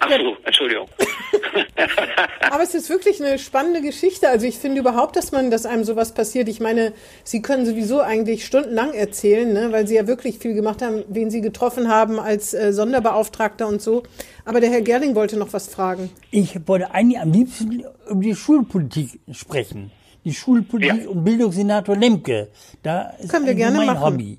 [0.00, 0.88] Ach so, Entschuldigung.
[2.50, 4.28] Aber es ist wirklich eine spannende Geschichte.
[4.28, 6.48] Also ich finde überhaupt, dass man, dass einem sowas passiert.
[6.48, 6.92] Ich meine,
[7.24, 11.30] Sie können sowieso eigentlich stundenlang erzählen, ne, weil Sie ja wirklich viel gemacht haben, wen
[11.30, 14.02] Sie getroffen haben als äh, Sonderbeauftragter und so.
[14.44, 16.10] Aber der Herr Gerling wollte noch was fragen.
[16.30, 19.90] Ich wollte eigentlich am liebsten über die Schulpolitik sprechen.
[20.24, 21.08] Die Schulpolitik Ja.
[21.10, 22.48] und Bildungssenator Lemke.
[22.82, 24.00] Da ist Können wir gerne mein machen.
[24.00, 24.38] Hobby.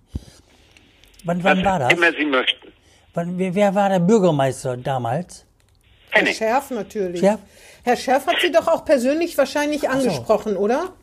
[1.25, 1.93] Wann, wann war das?
[1.93, 2.72] Immer Sie möchten.
[3.15, 5.45] Wer, wer war der Bürgermeister damals?
[6.12, 6.26] Herr.
[6.28, 7.19] Scherf natürlich.
[7.19, 7.39] Scherf?
[7.84, 10.93] Herr Scherf hat Sie doch auch persönlich wahrscheinlich angesprochen, oder?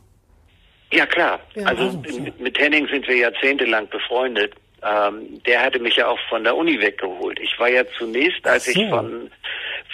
[0.91, 1.39] Ja, klar.
[1.55, 1.65] Ja.
[1.67, 2.19] also Also, so.
[2.19, 4.53] mit, mit Henning sind wir jahrzehntelang befreundet.
[4.83, 7.39] Ähm, der hatte mich ja auch von der Uni weggeholt.
[7.39, 8.71] Ich war ja zunächst, als so.
[8.71, 9.29] ich von,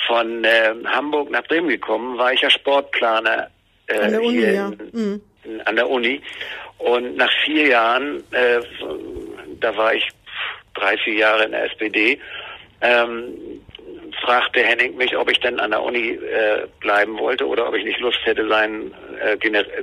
[0.07, 3.49] von äh, Hamburg nach Bremen gekommen, war ich ja Sportplaner
[3.87, 4.67] äh, An der Uni, hier ja.
[4.69, 5.21] in, Mhm.
[5.65, 6.21] an der Uni.
[6.79, 8.59] Und nach vier Jahren, äh,
[9.59, 10.07] da war ich
[10.79, 12.19] drei, vier Jahre in der SPD,
[12.81, 13.33] ähm,
[14.21, 17.83] fragte Henning mich, ob ich denn an der Uni äh, bleiben wollte oder ob ich
[17.83, 19.37] nicht Lust hätte, sein, äh,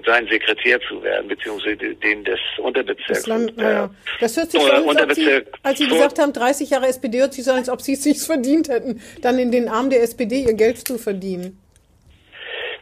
[0.04, 3.06] sein Sekretär zu werden, beziehungsweise den des Unterbezirks.
[3.08, 3.90] Das, Land, Und, äh, naja.
[4.20, 7.34] das hört sich so an, als Sie, als Sie gesagt haben, 30 Jahre SPD, hört
[7.34, 10.02] sich so an, als ob Sie es sich verdient hätten, dann in den Arm der
[10.02, 11.60] SPD ihr Geld zu verdienen.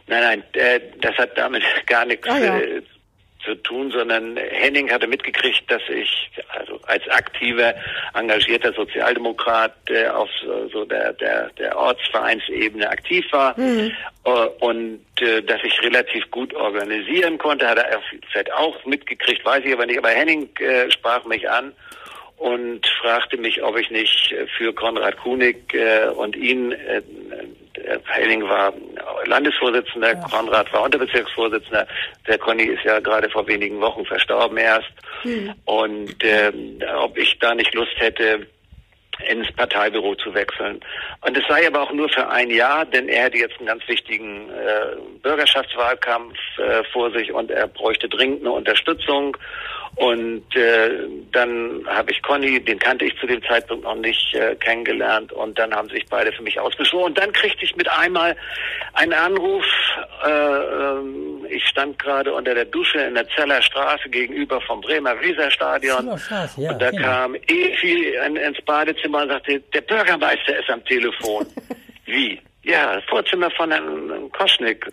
[0.07, 2.59] Nein, nein, äh, das hat damit gar nichts Ah, ja.
[2.59, 2.81] äh,
[3.43, 7.73] zu tun, sondern Henning hatte mitgekriegt, dass ich also als aktiver,
[8.13, 13.91] engagierter Sozialdemokrat äh, auf so, so der, der, der Ortsvereinsebene aktiv war Mhm.
[14.25, 14.29] äh,
[14.59, 18.01] und äh, dass ich relativ gut organisieren konnte, hat er
[18.31, 21.73] vielleicht auch mitgekriegt, weiß ich aber nicht, aber Henning äh, sprach mich an
[22.37, 27.01] und fragte mich, ob ich nicht für Konrad Kunig äh, und ihn, äh,
[27.83, 28.73] der Henning war
[29.25, 31.87] Landesvorsitzender, Konrad war Unterbezirksvorsitzender.
[32.27, 34.91] Der Conny ist ja gerade vor wenigen Wochen verstorben erst.
[35.65, 38.47] Und ähm, ob ich da nicht Lust hätte,
[39.29, 40.79] ins Parteibüro zu wechseln.
[41.21, 43.87] Und es sei aber auch nur für ein Jahr, denn er hätte jetzt einen ganz
[43.87, 49.37] wichtigen äh, Bürgerschaftswahlkampf äh, vor sich und er bräuchte dringend eine Unterstützung.
[49.95, 54.55] Und äh, dann habe ich Conny, den kannte ich zu dem Zeitpunkt noch nicht, äh,
[54.55, 57.05] kennengelernt und dann haben sich beide für mich ausgeschworen.
[57.05, 58.35] Und dann kriegte ich mit einmal
[58.93, 59.63] einen Anruf,
[60.25, 65.19] äh, ähm, ich stand gerade unter der Dusche in der Zeller Straße gegenüber vom Bremer
[65.21, 66.07] Weserstadion
[66.57, 67.03] ja, und da genau.
[67.03, 71.45] kam Evi in, ins Badezimmer und sagte, der Bürgermeister ist am Telefon.
[72.05, 72.39] Wie?
[72.65, 74.87] Ja, Vorzimmer von Herrn Koschnik.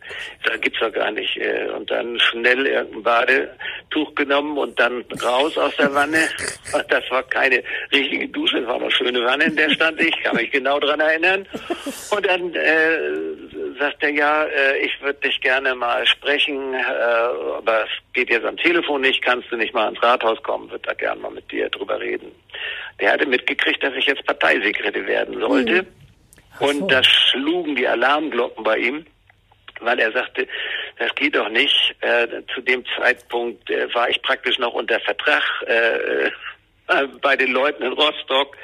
[0.45, 1.37] Da gibt's doch gar nicht.
[1.37, 6.19] äh, Und dann schnell irgendein Badetuch genommen und dann raus aus der Wanne.
[6.89, 10.37] Das war keine richtige Dusche, das war eine schöne Wanne, in der stand ich, kann
[10.37, 11.47] mich genau dran erinnern.
[12.11, 12.99] Und dann äh,
[13.79, 16.79] sagt er, ja, äh, ich würde dich gerne mal sprechen, äh,
[17.57, 20.87] aber es geht jetzt am Telefon nicht, kannst du nicht mal ins Rathaus kommen, würde
[20.87, 22.31] da gerne mal mit dir drüber reden.
[23.01, 25.77] Der hatte mitgekriegt, dass ich jetzt Parteisekretär werden sollte.
[25.79, 26.00] so.
[26.61, 29.07] Und da schlugen die Alarmglocken bei ihm,
[29.81, 30.47] weil er sagte,
[30.99, 31.95] das geht doch nicht.
[32.01, 37.53] Äh, zu dem Zeitpunkt äh, war ich praktisch noch unter Vertrag äh, äh, bei den
[37.53, 38.57] Leuten in Rostock.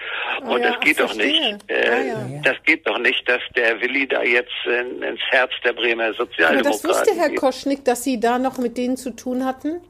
[0.43, 1.41] Ah und ja, das geht doch nicht.
[1.69, 2.41] Äh, Ah ja.
[2.45, 6.15] Das geht doch nicht, dass der Willi da jetzt in, ins Herz der Bremer Aber
[6.15, 7.39] Sozialdemokraten das wusste Herr geht.
[7.39, 9.81] Koschnick, dass Sie da noch mit denen zu tun hatten?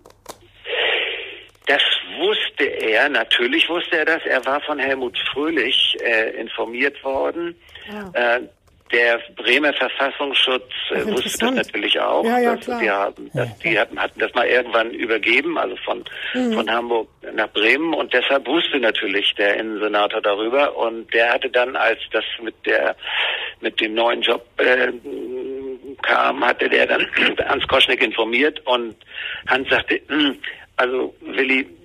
[1.66, 1.82] Das
[2.18, 4.22] wusste er, natürlich wusste er das.
[4.24, 7.54] Er war von Helmut Fröhlich äh, informiert worden.
[7.90, 8.36] Ah.
[8.36, 8.40] Äh,
[8.92, 12.24] der Bremer Verfassungsschutz äh, Ach, wusste das natürlich auch.
[12.24, 12.78] Ja, ja, dass.
[12.78, 16.52] Die, haben, dass die hatten, hatten das mal irgendwann übergeben, also von, Mhm.
[16.52, 17.94] von Hamburg nach Bremen.
[17.94, 20.76] Und deshalb wusste natürlich der Innensenator darüber.
[20.76, 22.94] Und der hatte dann, als das mit der
[23.60, 24.92] mit dem neuen Job äh,
[26.02, 27.06] kam, hatte der dann
[27.48, 28.94] Hans Koschnick informiert und
[29.48, 30.38] Hans sagte, "Hm,
[30.78, 31.75] also Willi,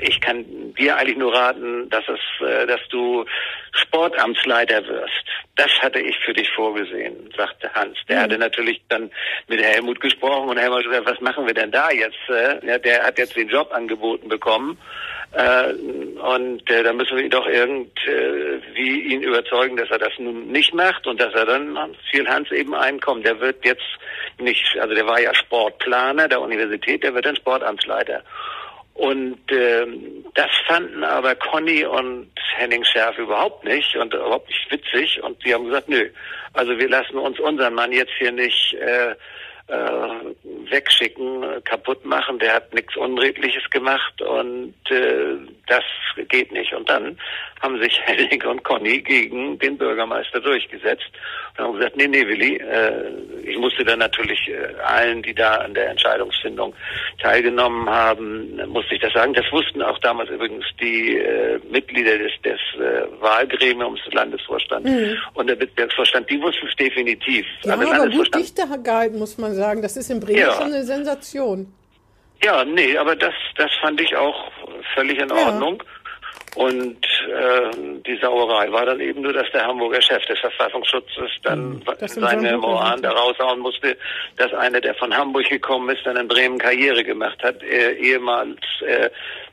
[0.00, 0.44] ich kann
[0.74, 3.24] dir eigentlich nur raten, dass es, äh, dass du
[3.72, 5.24] Sportamtsleiter wirst.
[5.56, 7.98] Das hatte ich für dich vorgesehen, sagte Hans.
[8.08, 9.10] Der hatte natürlich dann
[9.48, 12.28] mit Helmut gesprochen und Helmut gesagt, was machen wir denn da jetzt?
[12.28, 12.64] äh?
[12.66, 14.78] Ja, der hat jetzt den Job angeboten bekommen.
[15.32, 20.48] Äh, und äh, da müssen wir ihn doch irgendwie ihn überzeugen, dass er das nun
[20.48, 21.76] nicht macht und dass er dann
[22.10, 23.22] fiel Hans eben einkommen.
[23.22, 23.84] Der wird jetzt
[24.38, 28.22] nicht, also der war ja Sportplaner der Universität, der wird dann Sportamtsleiter.
[28.98, 35.22] Und ähm, das fanden aber Conny und Henning Schärf überhaupt nicht und überhaupt nicht witzig.
[35.22, 36.10] Und die haben gesagt, nö,
[36.54, 39.14] also wir lassen uns unseren Mann jetzt hier nicht äh,
[39.68, 42.38] äh, wegschicken, kaputt machen.
[42.38, 45.84] Der hat nichts Unredliches gemacht und äh, das
[46.28, 46.72] geht nicht.
[46.72, 47.18] Und dann
[47.60, 51.10] haben sich Henning und Conny gegen den Bürgermeister durchgesetzt
[51.56, 53.10] und haben gesagt, nee, nee, Willi, äh,
[53.44, 56.74] ich musste dann natürlich äh, allen, die da an der Entscheidungsfindung
[57.20, 59.34] teilgenommen haben, musste ich das sagen.
[59.34, 64.88] Das wussten auch damals übrigens die äh, Mitglieder des, des äh, Wahlgremiums des Landesvorstands
[65.34, 67.44] und der Bezirksvorstand, die wussten es definitiv.
[67.64, 69.57] Ja, aber gut dichter gehalten, muss man sagen.
[69.82, 70.52] Das ist in Bremen Ja.
[70.52, 71.72] schon eine Sensation.
[72.42, 74.50] Ja, nee, aber das, das fand ich auch
[74.94, 75.34] völlig in Ja.
[75.46, 75.82] Ordnung.
[76.54, 76.96] Und
[77.28, 82.14] äh, die Sauerei war dann eben nur, dass der Hamburger Chef des Verfassungsschutzes dann Das
[82.14, 83.96] seinem Buch Memoiren erwähnt da raushauen musste,
[84.36, 88.58] dass einer, der von Hamburg gekommen ist, dann in Bremen Karriere gemacht hat, äh, ehemals
[88.86, 89.10] äh,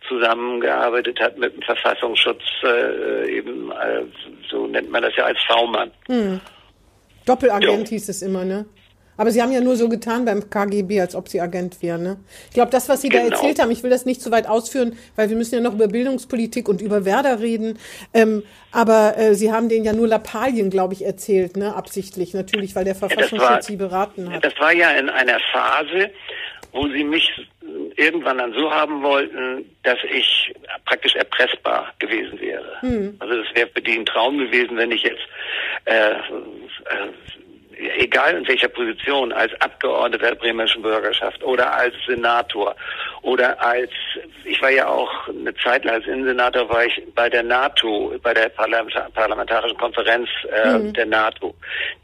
[0.07, 4.03] zusammengearbeitet hat mit dem Verfassungsschutz, äh, eben, äh,
[4.49, 5.91] so nennt man das ja als V-Mann.
[7.25, 7.89] Doppelagent Jo.
[7.89, 8.65] hieß es immer, ne?
[9.17, 12.17] Aber Sie haben ja nur so getan beim KGB, als ob Sie Agent wären, ne?
[12.49, 13.31] Ich glaube, das, was Sie da Genau.
[13.35, 15.87] erzählt haben, ich will das nicht zu weit ausführen, weil wir müssen ja noch über
[15.87, 17.77] Bildungspolitik und über Werder reden.
[18.13, 21.75] Ähm, aber äh, Sie haben denen ja nur Lappalien, glaube ich, erzählt, ne?
[21.75, 24.43] Absichtlich, natürlich, weil der Verfassungsschutz Sie beraten hat.
[24.43, 26.11] Das war ja in einer Phase,
[26.71, 27.31] wo sie mich
[27.95, 32.77] irgendwann dann so haben wollten, dass ich praktisch erpressbar gewesen wäre.
[33.19, 35.21] Also das wäre für die ein Traum gewesen, wenn ich jetzt
[35.85, 36.15] äh, äh,
[37.77, 42.75] egal in welcher Position, als Abgeordneter der bremischen Bürgerschaft oder als Senator
[43.25, 43.89] oder als,
[44.43, 48.35] ich war ja auch eine Zeit lang als Innensenator, war ich bei der NATO, bei
[48.35, 51.55] der Parlamentar Parlamentarischen Konferenz äh, der NATO.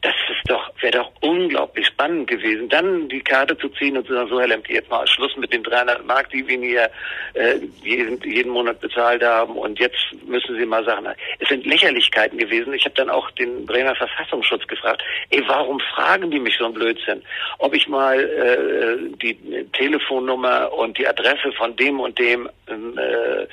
[0.02, 4.14] Das ist doch, wäre doch unglaublich spannend gewesen, dann die Karte zu ziehen und zu
[4.14, 6.90] sagen, so Herr Lemke, jetzt mal Schluss mit den 300 Mark, die wir hier
[7.36, 11.06] äh, jeden, jeden Monat bezahlt haben und jetzt müssen Sie mal sagen,
[11.38, 12.74] es sind Lächerlichkeiten gewesen.
[12.74, 16.74] Ich habe dann auch den Bremer Verfassungsschutz gefragt, ey, warum fragen die mich so einen
[16.74, 17.22] Blödsinn?
[17.60, 19.38] Ob ich mal äh, die
[19.74, 23.43] Telefonnummer und die Adresse von dem und dem ähm, äh,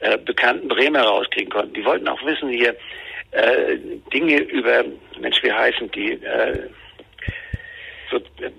[0.00, 1.74] äh, bekannten Bremer rauskriegen konnten.
[1.74, 2.74] Die wollten auch wissen hier
[3.32, 3.76] äh,
[4.12, 4.84] Dinge über,
[5.20, 6.12] Mensch, wie heißen die?
[6.12, 6.68] Äh,
[8.10, 8.18] so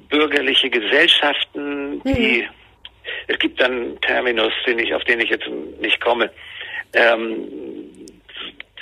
[0.09, 2.47] bürgerliche Gesellschaften, die
[3.27, 5.47] es gibt dann einen Terminus, den ich, auf den ich jetzt
[5.79, 6.29] nicht komme.
[6.93, 7.78] Ähm,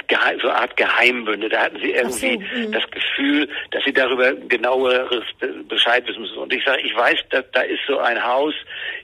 [0.07, 1.49] geheim, so eine Art Geheimbünde.
[1.49, 5.23] Da hatten sie irgendwie so, das Gefühl, dass sie darüber genaueres
[5.67, 6.37] Bescheid wissen müssen.
[6.37, 8.53] Und ich sage, ich weiß, dass da ist so ein Haus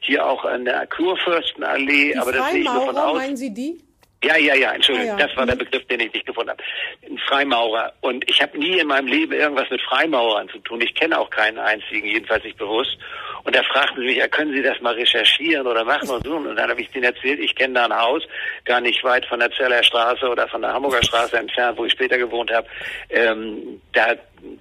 [0.02, 3.18] hier auch an der Kurfürstenallee, Die aber das sehe ich nur von außen.
[3.18, 3.78] meinen Sie die?
[4.23, 5.27] Ja, ja, ja, Entschuldigung, Ah, ja.
[5.27, 6.63] das war der Begriff, den ich nicht gefunden habe.
[7.09, 7.91] Ein Freimaurer.
[8.01, 10.79] Und ich habe nie in meinem Leben irgendwas mit Freimaurern zu tun.
[10.81, 12.97] Ich kenne auch keinen einzigen, jedenfalls nicht bewusst.
[13.43, 16.36] Und da fragten sie mich, ja, können Sie das mal recherchieren oder machen und so.
[16.36, 18.23] Und dann habe ich denen erzählt, ich kenne da ein Haus,
[18.63, 21.91] gar nicht weit von der Zeller Straße oder von der Hamburger Straße entfernt, wo ich
[21.91, 22.65] später gewohnt habe.
[23.09, 24.15] Ähm, da,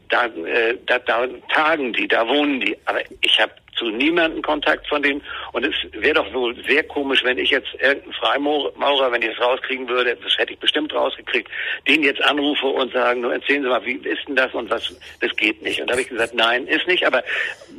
[0.08, 2.76] da, äh, da, da tagen die, da wohnen die.
[2.84, 5.22] Aber ich habe zu niemandem Kontakt von denen.
[5.52, 9.40] Und es wäre doch wohl sehr komisch, wenn ich jetzt irgendeinen Freimaurer, wenn ich es
[9.40, 11.50] rauskriegen würde, das hätte ich bestimmt rausgekriegt,
[11.88, 14.94] den jetzt anrufe und sagen, nur erzählen Sie mal, wie ist denn das und was,
[15.20, 15.80] das geht nicht.
[15.80, 17.22] Und da habe ich gesagt, nein, ist nicht, aber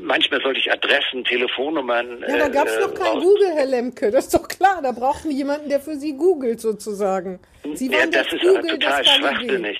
[0.01, 2.23] manchmal sollte ich Adressen, Telefonnummern.
[2.27, 4.11] Ja, da gab es äh, noch kein raus- Google, Herr Lemke.
[4.11, 4.79] Das ist doch klar.
[4.81, 7.39] Da brauchen die jemanden, der für Sie googelt sozusagen.
[7.75, 9.77] Sie Ja, das das ist Google, total das die Idee.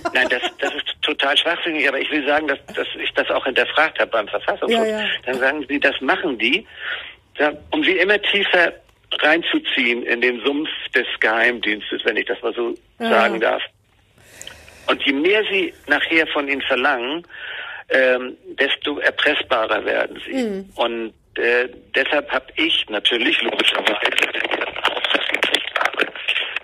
[0.14, 3.44] Nein, das, das ist total schwachsinnig, aber ich will sagen, dass, dass ich das auch
[3.44, 4.86] hinterfragt habe beim Verfassungsschutz.
[4.86, 5.06] Ja, ja.
[5.26, 6.66] Dann sagen sie, das machen die,
[7.70, 8.72] um sie immer tiefer
[9.20, 13.10] reinzuziehen in den Sumpf des Geheimdienstes, wenn ich das mal so Ja.
[13.10, 13.62] sagen darf.
[14.86, 17.26] Und je mehr sie nachher von ihnen verlangen,
[17.90, 20.32] ähm, desto erpressbarer werden sie.
[20.34, 20.70] Mhm.
[20.76, 26.06] Und äh, deshalb habe ich natürlich logischerweise den Auftrag gekriegt habe,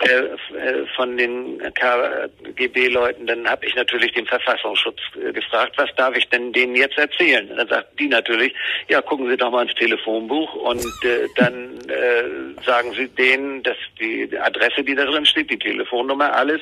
[0.01, 6.17] äh, äh, von den KGB-Leuten, dann habe ich natürlich den Verfassungsschutz äh, gefragt, was darf
[6.17, 7.51] ich denn denen jetzt erzählen?
[7.51, 8.55] Und dann sagt die natürlich,
[8.89, 13.77] ja, gucken Sie doch mal ins Telefonbuch und äh, dann äh, sagen Sie denen, dass
[13.99, 16.61] die Adresse, die da drin steht, die Telefonnummer, alles.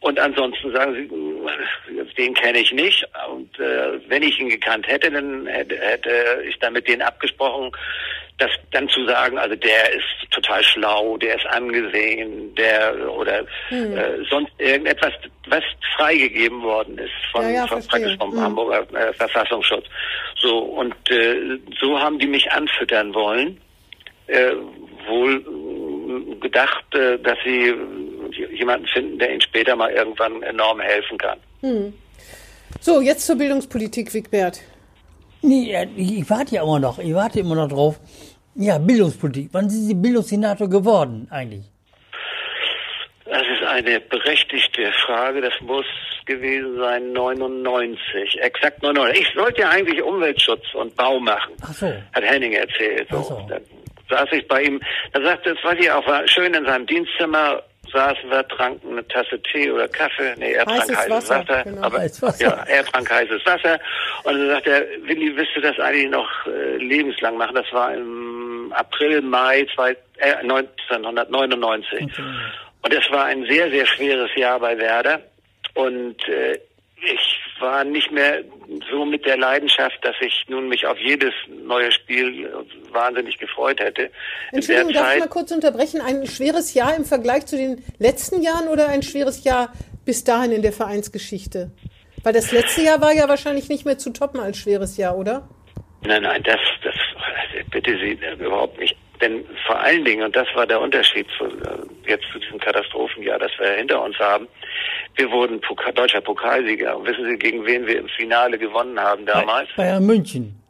[0.00, 3.06] Und ansonsten sagen Sie, den kenne ich nicht.
[3.30, 7.70] Und äh, wenn ich ihn gekannt hätte, dann hätte, ich dann mit denen abgesprochen,
[8.38, 14.24] das dann zu sagen, also der ist total schlau, der ist angesehen, der oder äh,
[14.28, 15.12] sonst irgendetwas,
[15.46, 15.62] was
[15.96, 18.40] freigegeben worden ist von, Ja, ja, von praktisch vom Hm.
[18.40, 19.86] Hamburger äh, Verfassungsschutz.
[20.40, 23.60] So und äh, so haben die mich anfüttern wollen.
[24.26, 24.52] Äh,
[25.06, 27.74] wohl äh, gedacht, äh, dass sie
[28.54, 31.38] jemanden finden, der ihnen später mal irgendwann enorm helfen kann.
[32.80, 34.60] So, jetzt zur Bildungspolitik, Wigbert.
[35.42, 38.00] Nee, ich ich warte ja immer noch, ich warte immer noch drauf.
[38.56, 39.48] Ja, Bildungspolitik.
[39.52, 41.64] Wann sind Sie Bildungssenator geworden eigentlich?
[43.24, 45.40] Das ist eine berechtigte Frage.
[45.40, 45.86] Das muss
[46.26, 49.28] gewesen sein 99, exakt 99.
[49.28, 51.86] Ich wollte ja eigentlich Umweltschutz und Bau machen, Ach so.
[52.12, 53.08] hat Henning erzählt.
[53.10, 53.16] So.
[53.18, 53.46] Ach so.
[53.48, 53.62] Dann
[54.08, 54.80] saß ich bei ihm,
[55.12, 57.62] da sagte, das weiß ich auch, war schön in seinem Dienstzimmer,
[57.94, 60.34] saßen wir, tranken eine Tasse Tee oder Kaffee.
[60.36, 61.62] Nee, er trank Heißes heißes Wasser, Wasser.
[61.64, 61.82] genau.
[61.82, 62.44] aber, Heißes Wasser.
[62.44, 63.80] Ja, er trank heißes Wasser.
[64.24, 67.54] Und dann sagt er, Willi, willst du das eigentlich noch äh, lebenslang machen?
[67.54, 72.08] Das war im April, Mai zwei, äh, 1999.
[72.82, 75.20] Und es war ein sehr, sehr schweres Jahr bei Werder.
[75.74, 76.58] Und äh,
[77.04, 78.42] ich war nicht mehr
[78.90, 82.50] so mit der Leidenschaft, dass ich nun mich auf jedes neue Spiel
[82.90, 84.10] wahnsinnig gefreut hätte.
[84.52, 86.00] Entschuldigung, darf ich Zeit, mal kurz unterbrechen?
[86.00, 89.72] Ein schweres Jahr im Vergleich zu den letzten Jahren oder ein schweres Jahr
[90.04, 91.70] bis dahin in der Vereinsgeschichte?
[92.22, 95.48] Weil das letzte Jahr war ja wahrscheinlich nicht mehr zu toppen als schweres Jahr, oder?
[96.02, 96.94] Nein, nein, das, das,
[97.70, 98.96] bitte Sie überhaupt nicht.
[99.24, 103.38] Denn vor allen Dingen, und das war der Unterschied zu, äh, jetzt zu diesem Katastrophenjahr,
[103.38, 104.46] das wir hinter uns haben,
[105.16, 106.94] wir wurden Poka deutscher Pokalsieger.
[106.98, 109.68] Und wissen Sie, gegen wen wir im Finale gewonnen haben damals?
[109.76, 110.60] Bayern München.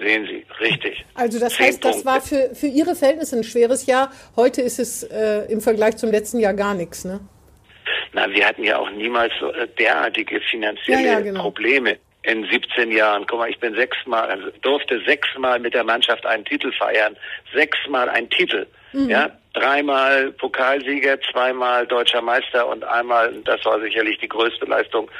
[0.00, 1.04] Sehen Sie, richtig.
[1.14, 2.06] Also das Zehn heißt, das Punkte.
[2.06, 4.12] war für, für Ihre Verhältnisse ein schweres Jahr.
[4.36, 7.18] Heute ist es äh, im Vergleich zum letzten Jahr gar nichts, ne?
[8.12, 11.42] Na, wir hatten ja auch niemals so äh, derartige finanzielle Ja, ja, genau.
[11.42, 13.26] Probleme in 17 Jahren.
[13.26, 17.16] Guck mal, ich bin sechsmal, also durfte sechsmal mit der Mannschaft einen Titel feiern.
[17.54, 18.66] Sechsmal ein Titel.
[18.92, 19.10] Mhm.
[19.10, 25.10] Ja, dreimal Pokalsieger, zweimal deutscher Meister und einmal, das war sicherlich die größte Leistung,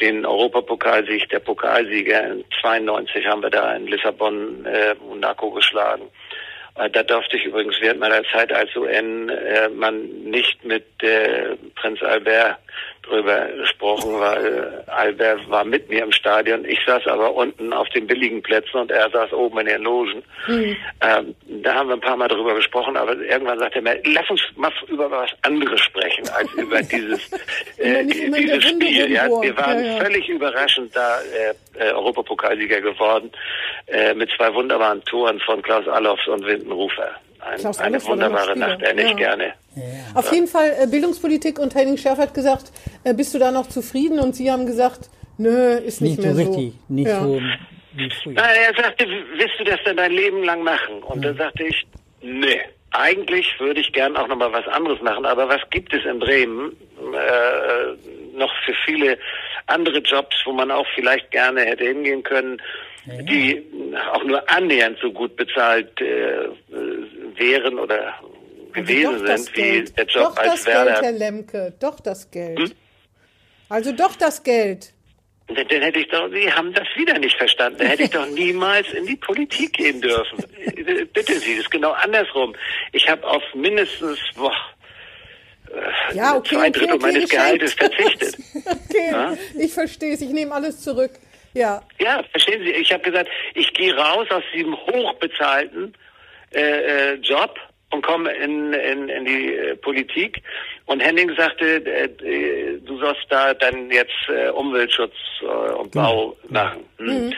[0.00, 2.32] den Europapokalsieg, der Pokalsieger.
[2.32, 6.08] In 92 haben wir da in Lissabon äh, Monaco geschlagen.
[6.76, 11.56] Äh, Da durfte ich übrigens während meiner Zeit als UN äh, man nicht mit äh,
[11.74, 12.58] Prinz Albert
[13.02, 16.64] drüber gesprochen, weil Albert war mit mir im Stadion.
[16.64, 20.22] Ich saß aber unten auf den billigen Plätzen und er saß oben in den Logen.
[20.46, 20.76] Mhm.
[21.00, 24.28] Ähm, da haben wir ein paar Mal drüber gesprochen, aber irgendwann sagte er mir, lass
[24.30, 27.32] uns mal über was anderes sprechen als über dieses,
[27.78, 29.10] äh, dieses Spiel.
[29.10, 30.00] Ja, wir waren Ja, ja.
[30.04, 33.30] völlig überraschend da äh, äh, Europapokalsieger geworden
[33.86, 37.10] äh, mit zwei wunderbaren Toren von Klaus Allofs und Windenrufer.
[37.40, 38.58] Ein, Klaus eine wunderbare.
[38.58, 39.14] Nacht, er nicht Ja.
[39.16, 39.54] gerne.
[40.14, 42.72] Auf jeden Fall äh, Bildungspolitik und Henning Schärf hat gesagt,
[43.04, 44.18] äh, bist du da noch zufrieden?
[44.18, 47.22] Und Sie haben gesagt, Nö, ist nicht, Nicht, mehr so richtig, nicht ja.
[47.22, 47.40] so
[47.94, 48.34] wie früher.
[48.36, 51.02] Na, er sagte, willst du das denn dein Leben lang machen?
[51.02, 51.86] Und dann sagte ich,
[52.20, 52.60] nee.
[52.92, 56.18] Eigentlich würde ich gern auch noch mal was anderes machen, aber was gibt es in
[56.18, 59.16] Bremen äh, noch für viele
[59.68, 62.60] andere Jobs, wo man auch vielleicht gerne hätte hingehen können,
[63.06, 63.62] die
[64.12, 66.48] auch nur annähernd so gut bezahlt äh,
[67.38, 68.14] wären oder
[68.72, 69.98] gewesen Also Doch das sind wie Geld.
[69.98, 71.12] der Job doch als das Geld, Herr.
[71.12, 72.58] Lemke, doch das Geld.
[72.58, 72.72] Hm?
[73.68, 74.92] Also doch das Geld.
[75.48, 77.78] Dann dann hätte ich doch, Sie haben das wieder nicht verstanden.
[77.78, 80.38] Dann hätte ich doch niemals in die Politik gehen dürfen.
[81.12, 82.54] Bitte Sie, das ist genau andersrum.
[82.92, 84.54] Ich habe auf mindestens boah,
[85.72, 88.36] äh, Ja, okay, zwei okay, Drittel okay, meines Gehaltes verzichtet.
[88.64, 89.34] Okay, Ja?
[89.58, 91.12] ich verstehe es, ich nehme alles zurück.
[91.54, 95.94] Ja, Ja, verstehen Sie, ich habe gesagt, ich gehe raus aus diesem hochbezahlten
[96.52, 97.58] äh, äh, Job
[97.92, 100.42] und komme in, in, in die äh, Politik.
[100.86, 106.36] Und Henning sagte, äh, äh, du sollst da dann jetzt äh, Umweltschutz äh, und Bau
[106.48, 106.84] machen.
[106.98, 107.32] Hm.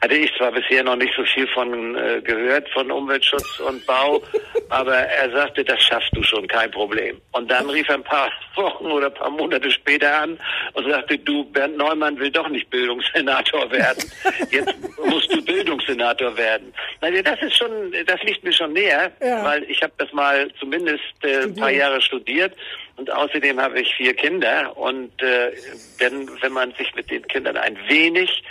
[0.00, 4.22] Hatte ich zwar bisher noch nicht so viel von äh, gehört, von Umweltschutz und Bau,
[4.68, 7.20] aber er sagte, das schaffst du schon, kein Problem.
[7.32, 10.38] Und dann rief er ein paar Wochen oder ein paar Monate später an
[10.74, 14.10] und sagte, du, Bernd Neumann will doch nicht Bildungssenator werden.
[14.50, 14.74] Jetzt
[15.04, 16.72] musst du Bildungssenator werden.
[17.00, 19.44] Also das ist schon, das liegt mir schon näher, Ja.
[19.44, 21.68] weil ich habe das mal zumindest äh, ein paar.
[21.70, 22.54] Jahre studiert
[22.96, 25.52] und außerdem habe ich vier Kinder und äh,
[25.98, 28.42] wenn, wenn man sich mit den Kindern ein wenig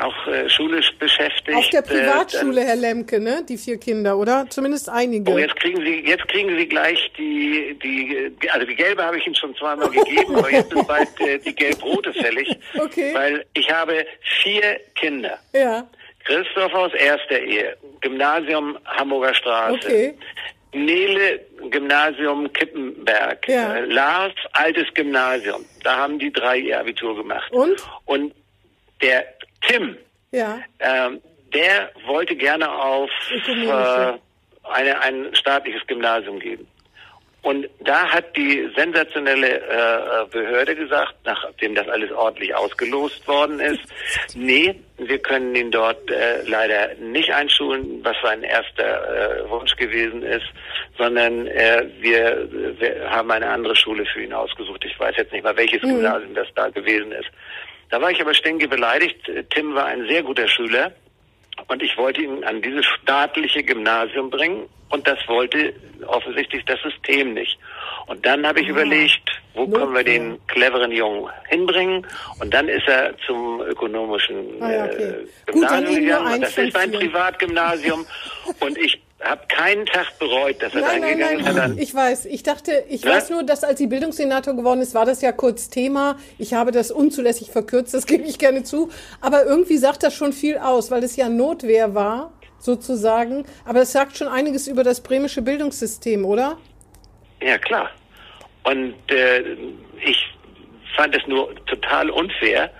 [0.00, 1.56] auch äh, schulisch beschäftigt.
[1.56, 3.44] auf der äh, Privatschule, Herr Lemke, ne?
[3.48, 4.46] Die vier Kinder, oder?
[4.48, 5.32] Zumindest einige.
[5.32, 9.26] Oh, jetzt kriegen Sie, jetzt kriegen Sie gleich die, die, also die gelbe habe ich
[9.26, 12.48] Ihnen schon zweimal gegeben, aber jetzt ist bald äh, die gelb-rote fällig.
[12.78, 13.12] Okay.
[13.12, 14.06] Weil ich habe
[14.42, 15.38] vier Kinder.
[15.52, 15.86] ja,
[16.24, 19.74] Christoph aus erster Ehe, Gymnasium Hamburger Straße.
[19.74, 20.14] okay.
[20.72, 21.40] Nele,
[21.70, 23.48] Gymnasium Kippenberg.
[23.48, 23.76] Ja.
[23.76, 25.64] Äh, Lars, altes Gymnasium.
[25.82, 27.50] Da haben die drei ihr Abitur gemacht.
[27.52, 27.82] Und?
[28.04, 28.34] Und
[29.00, 29.24] der
[29.62, 29.96] Tim,
[30.30, 31.20] Ja, ähm,
[31.52, 34.12] der wollte gerne auf äh,
[34.64, 36.66] eine, ein staatliches Gymnasium gehen.
[37.42, 43.80] Und da hat die sensationelle äh, Behörde gesagt, nachdem das alles ordentlich ausgelost worden ist,
[44.34, 50.22] nee, wir können ihn dort äh, leider nicht einschulen, was sein erster äh, Wunsch gewesen
[50.24, 50.46] ist,
[50.98, 54.84] sondern äh, wir, wir haben eine andere Schule für ihn ausgesucht.
[54.84, 57.30] Ich weiß jetzt nicht mal, welches Gymnasium das da gewesen ist.
[57.90, 59.30] Da war ich aber stinke beleidigt.
[59.50, 60.92] Tim war ein sehr guter Schüler
[61.68, 65.74] und ich wollte ihn an dieses staatliche Gymnasium bringen und das wollte
[66.06, 67.58] offensichtlich das System nicht.
[68.06, 69.20] Und dann habe ich überlegt,
[69.54, 72.06] wo können wir den cleveren Jungen hinbringen?
[72.40, 75.02] Und dann ist er zum ökonomischen Ah ja, okay.
[75.02, 76.34] äh, Gut, Gymnasium nur gegangen.
[76.34, 76.98] Und das ist von ein vier.
[77.00, 78.06] Privatgymnasium
[78.60, 81.46] und ich habe keinen Tag bereut, dass er da Nein, nein, hingegangen nein, ist.
[81.46, 82.26] sondern- ich weiß.
[82.26, 83.10] Ich dachte, ich Ja?
[83.16, 86.16] weiß nur, dass als sie Bildungssenator geworden ist, war das ja kurz Thema.
[86.38, 88.90] Ich habe das unzulässig verkürzt, das gebe ich gerne zu.
[89.20, 93.44] Aber irgendwie sagt das schon viel aus, weil es ja Notwehr war, sozusagen.
[93.64, 96.56] Aber es sagt schon einiges über das bremische Bildungssystem, oder?
[97.40, 97.90] Ja, klar.
[98.64, 99.56] Und äh,
[100.04, 100.26] ich
[100.96, 102.70] fand es nur total unfair,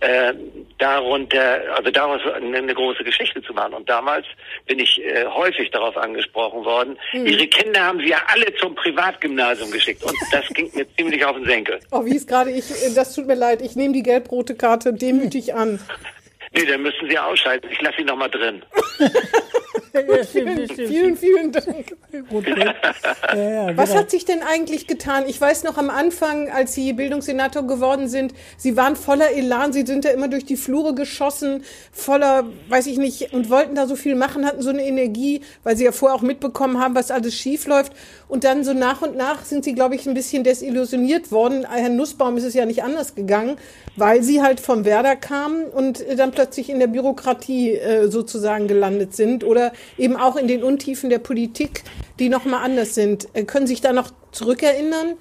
[0.00, 0.34] äh,
[0.78, 3.74] darunter, also daraus eine, eine große Geschichte zu machen.
[3.74, 4.26] Und damals
[4.66, 9.70] bin ich äh, häufig darauf angesprochen worden, ihre Kinder haben sie ja alle zum Privatgymnasium
[9.70, 10.02] geschickt.
[10.04, 11.80] Und das ging mir ziemlich auf den Senkel.
[11.90, 14.92] Oh, wie es gerade ich, äh, das tut mir leid, ich nehme die gelb-rote Karte
[14.92, 15.80] demütig an.
[16.56, 17.68] Nee, dann müssen sie ausschalten.
[17.72, 18.62] Ich lasse sie noch mal drin.
[19.94, 21.96] Ja, stimmt, stimmt, Vielen, vielen Dank.
[22.12, 24.00] Ja, Was genau.
[24.00, 25.24] hat sich denn eigentlich getan?
[25.28, 29.86] Ich weiß noch am Anfang, als Sie Bildungssenator geworden sind, Sie waren voller Elan, Sie
[29.86, 33.94] sind da immer durch die Flure geschossen, voller, weiß ich nicht, und wollten da so
[33.94, 37.34] viel machen, hatten so eine Energie, weil Sie ja vorher auch mitbekommen haben, was alles
[37.34, 37.92] schief läuft.
[38.26, 41.66] Und dann so nach und nach sind Sie, glaube ich, ein bisschen desillusioniert worden.
[41.70, 43.58] Herrn Nussbaum ist es ja nicht anders gegangen,
[43.96, 49.14] weil Sie halt vom Werder kamen und dann plötzlich in der Bürokratie äh, sozusagen gelandet
[49.14, 51.82] sind oder eben auch in den Untiefen der Politik,
[52.18, 53.28] die nochmal anders sind.
[53.34, 55.16] Äh, können Sie sich da noch zurückerinnern?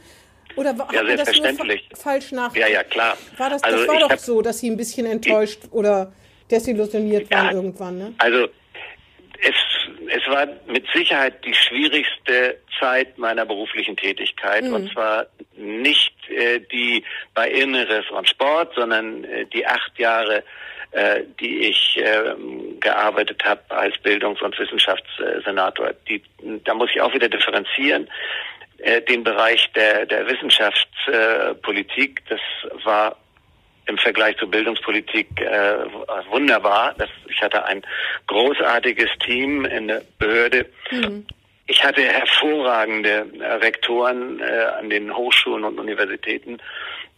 [0.56, 1.90] Oder war, Ja, hat man das fa selbstverständlich.
[1.96, 2.56] falsch nach?
[2.56, 3.18] Ja, ja, klar.
[3.38, 6.14] War das, Also das war ich doch so, dass Sie ein bisschen enttäuscht oder
[6.52, 7.52] desillusioniert waren Ja.
[7.54, 8.14] irgendwann, ne?
[8.20, 8.48] Also
[9.42, 9.56] es,
[10.10, 15.26] es war mit Sicherheit die schwierigste Zeit meiner beruflichen Tätigkeit und zwar
[15.58, 17.04] nicht äh, die
[17.34, 20.44] bei Inneres und Sport, sondern äh, die acht Jahre,
[20.94, 25.94] äh, die ich ähm, gearbeitet habe als Bildungs- und Wissenschaftssenator.
[26.08, 26.22] Die,
[26.64, 28.10] da muss ich auch wieder differenzieren.
[28.78, 32.40] Äh, den Bereich der, der Wissenschaftspolitik, das
[32.84, 33.18] war
[33.86, 35.86] im Vergleich zur Bildungspolitik äh,
[36.30, 36.96] wunderbar.
[36.98, 37.82] Das, ich hatte ein
[38.28, 40.66] großartiges Team in der Behörde
[41.68, 43.26] ich hatte hervorragende
[43.62, 46.58] Rektoren äh, an den Hochschulen und Universitäten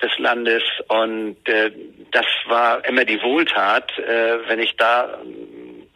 [0.02, 1.72] des Landes und äh,
[2.12, 5.20] das war immer die Wohltat, äh, wenn ich da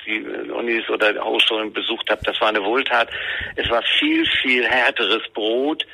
[0.05, 0.21] die
[0.51, 3.09] Unis oder Hochschulen besucht habe, das war eine Wohltat.
[3.55, 5.85] Es war viel, viel härteres Brot,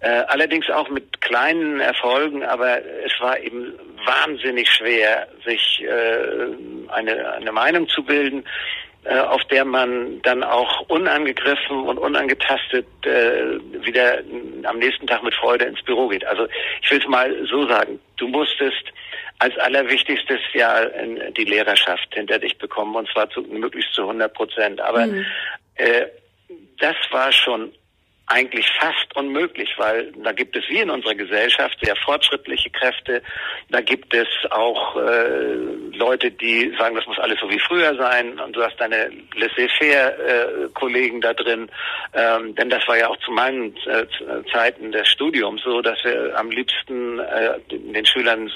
[0.00, 3.72] äh, allerdings auch mit kleinen Erfolgen, aber es war eben
[4.04, 8.44] wahnsinnig schwer, sich äh, eine, eine Meinung zu bilden,
[9.04, 14.18] äh, auf der man dann auch unangegriffen und unangetastet äh, wieder
[14.64, 16.26] am nächsten Tag mit Freude ins Büro geht.
[16.26, 16.46] Also
[16.82, 18.92] ich will es mal so sagen, du musstest
[19.38, 20.84] als allerwichtigstes ja
[21.36, 24.80] die Lehrerschaft hinter dich bekommen und zwar zu, möglichst zu 100 Prozent.
[24.80, 25.24] Aber mhm.
[25.76, 26.06] äh,
[26.78, 27.72] das war schon
[28.28, 33.22] eigentlich fast unmöglich, weil da gibt es wie in unserer Gesellschaft sehr fortschrittliche Kräfte,
[33.70, 35.54] da gibt es auch äh,
[35.94, 41.18] Leute, die sagen, das muss alles so wie früher sein und du hast deine laissez-faire-Kollegen
[41.18, 41.70] äh, da drin,
[42.12, 44.06] ähm, denn das war ja auch zu meinen äh,
[44.52, 48.50] Zeiten des Studiums so, dass wir am liebsten äh, den Schülern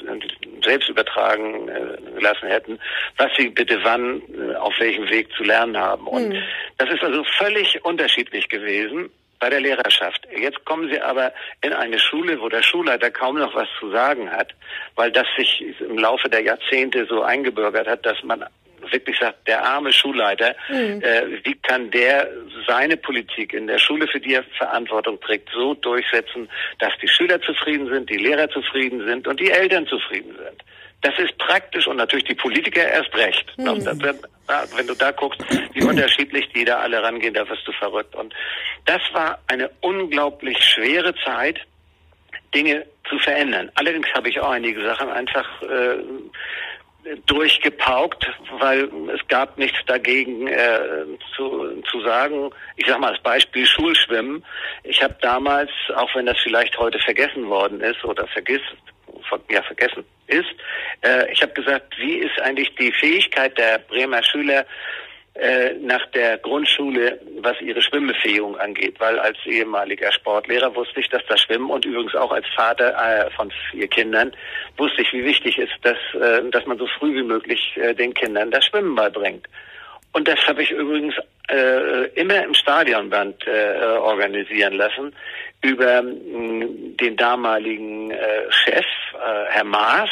[0.63, 2.79] selbst übertragen äh, lassen hätten,
[3.17, 6.07] was sie bitte wann äh, auf welchem Weg zu lernen haben.
[6.07, 6.43] Und mhm.
[6.77, 9.11] das ist also völlig unterschiedlich gewesen
[9.43, 10.27] bei der Lehrerschaft.
[10.39, 11.33] Jetzt kommen Sie aber
[11.63, 14.55] in eine Schule, wo der Schulleiter kaum noch was zu sagen hat,
[14.95, 18.45] weil das sich im Laufe der Jahrzehnte so eingebürgert hat, dass man
[18.93, 21.03] wirklich sagt, der arme Schulleiter, mhm.
[21.03, 22.31] äh, wie kann der
[22.69, 27.41] seine Politik in der Schule, für die er Verantwortung trägt, so durchsetzen, dass die Schüler
[27.43, 30.63] zufrieden sind, die Lehrer zufrieden sind und die Eltern zufrieden sind.
[31.03, 33.59] Das ist praktisch und natürlich die Politiker erst recht.
[33.59, 33.85] Mhm.
[34.77, 35.43] Wenn du da guckst,
[35.73, 38.15] wie unterschiedlich die da alle rangehen, da wirst du verrückt.
[38.15, 38.33] Und
[38.87, 41.59] das war eine unglaublich schwere Zeit,
[42.55, 43.71] Dinge zu verändern.
[43.75, 45.99] Allerdings habe ich auch einige Sachen einfach äh,
[47.27, 51.05] durchgepaukt, weil es gab nichts dagegen äh,
[51.37, 52.51] zu, zu sagen.
[52.77, 54.45] Ich sage mal als Beispiel Schulschwimmen.
[54.85, 58.77] Ich habe damals, auch wenn das vielleicht heute vergessen worden ist oder vergisst,
[59.51, 60.51] ja, vergessen ist.
[61.03, 64.65] Äh, ich habe gesagt, wie ist eigentlich die Fähigkeit der Bremer Schüler
[65.35, 71.23] äh, nach der Grundschule, was ihre Schwimmbefähigung angeht, weil als ehemaliger Sportlehrer wusste ich, dass
[71.27, 74.33] das Schwimmen und übrigens auch als Vater äh, von vier Kindern
[74.77, 78.51] wusste ich, wie wichtig ist, dass, äh, dass man so früh wie möglich den Kindern
[78.51, 79.47] das Schwimmen beibringt.
[80.13, 81.15] Und das habe ich übrigens
[82.15, 85.15] immer im Stadionband organisieren lassen
[85.63, 90.11] über mh, den damaligen äh, Chef, äh, Herr Maas.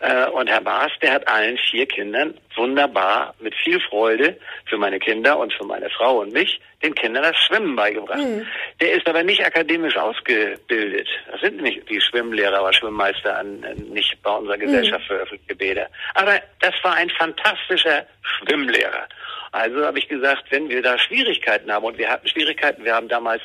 [0.00, 5.00] Äh, und Herr Maas, der hat allen vier Kindern wunderbar, mit viel Freude für meine
[5.00, 8.20] Kinder und für meine Frau und mich, den Kindern das Schwimmen beigebracht.
[8.20, 8.46] Mhm.
[8.80, 11.08] Der ist aber nicht akademisch ausgebildet.
[11.32, 13.60] Das sind nicht die Schwimmlehrer oder Schwimmmeister an
[13.90, 15.06] nicht bei unserer Gesellschaft mhm.
[15.06, 15.88] für öffentliche Bäder.
[16.14, 19.08] Aber das war ein fantastischer Schwimmlehrer.
[19.50, 23.08] Also habe ich gesagt, wenn wir da Schwierigkeiten haben, und wir hatten Schwierigkeiten, wir haben
[23.08, 23.42] damals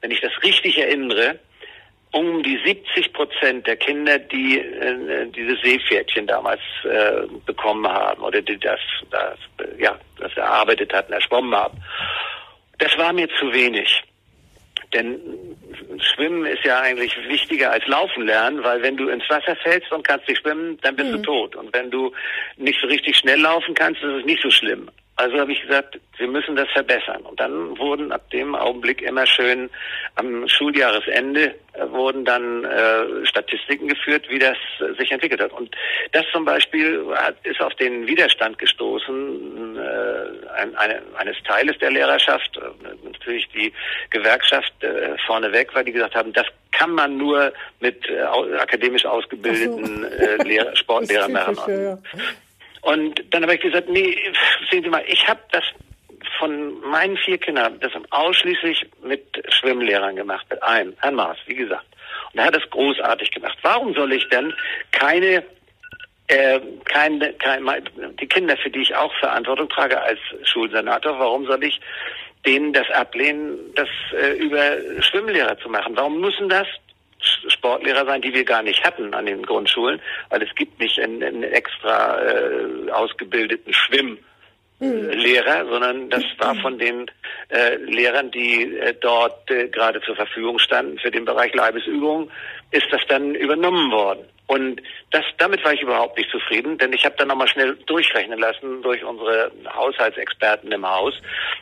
[0.00, 1.38] wenn ich das richtig erinnere,
[2.12, 8.42] um die 70 Prozent der Kinder, die äh, diese Seepferdchen damals äh, bekommen haben oder
[8.42, 8.80] die das,
[9.10, 9.38] das,
[9.78, 11.78] ja, das erarbeitet hatten, erschwommen haben.
[12.78, 14.02] Das war mir zu wenig.
[14.92, 15.20] Denn
[16.00, 20.04] Schwimmen ist ja eigentlich wichtiger als Laufen lernen, weil wenn du ins Wasser fällst und
[20.04, 21.16] kannst nicht schwimmen, dann bist mhm.
[21.18, 21.54] du tot.
[21.54, 22.12] Und wenn du
[22.56, 24.90] nicht so richtig schnell laufen kannst, ist es nicht so schlimm.
[25.20, 27.20] Also habe ich gesagt, wir müssen das verbessern.
[27.22, 29.68] Und dann wurden ab dem Augenblick immer schön
[30.14, 35.52] am Schuljahresende äh, wurden dann äh, Statistiken geführt, wie das äh, sich entwickelt hat.
[35.52, 35.76] Und
[36.12, 41.90] das zum Beispiel hat, ist auf den Widerstand gestoßen äh, ein, eine, eines Teiles der
[41.90, 43.74] Lehrerschaft, äh, natürlich die
[44.08, 48.08] Gewerkschaft äh, vorneweg, weil die gesagt haben, das kann man nur mit
[48.58, 50.24] akademisch ausgebildeten so.
[50.24, 52.02] äh, Lehrer, Sportlehrern machen.
[52.82, 54.16] Und dann habe ich gesagt, nee,
[54.70, 55.64] sehen Sie mal, ich habe das
[56.38, 61.86] von meinen vier Kindern das ausschließlich mit Schwimmlehrern gemacht, mit einem, Herrn Maas, wie gesagt.
[62.32, 63.58] Und er hat das großartig gemacht.
[63.62, 64.52] Warum soll ich denn
[64.92, 65.44] keine,
[66.28, 67.82] äh, keine, keine,
[68.20, 71.80] die Kinder, für die ich auch Verantwortung trage als Schulsenator, warum soll ich
[72.46, 75.96] denen das ablehnen, das äh, über Schwimmlehrer zu machen?
[75.96, 76.66] Warum müssen das
[77.48, 81.22] Sportlehrer sein, die wir gar nicht hatten an den Grundschulen, weil es gibt nicht einen,
[81.22, 85.68] einen extra äh, ausgebildeten Schwimmlehrer, mhm.
[85.68, 87.10] sondern das war von den
[87.48, 92.30] äh, Lehrern, die äh, dort äh, gerade zur Verfügung standen für den Bereich Leibesübung,
[92.70, 94.24] ist das dann übernommen worden.
[94.50, 98.40] Und das, damit war ich überhaupt nicht zufrieden, denn ich habe dann nochmal schnell durchrechnen
[98.40, 101.14] lassen durch unsere Haushaltsexperten im Haus,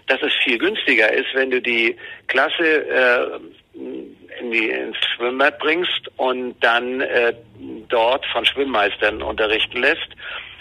[0.06, 1.98] dass es viel günstiger ist, wenn du die
[2.28, 3.40] Klasse äh,
[4.40, 7.34] in die, ins Schwimmbad bringst und dann äh,
[7.88, 10.08] dort von Schwimmmeistern unterrichten lässt,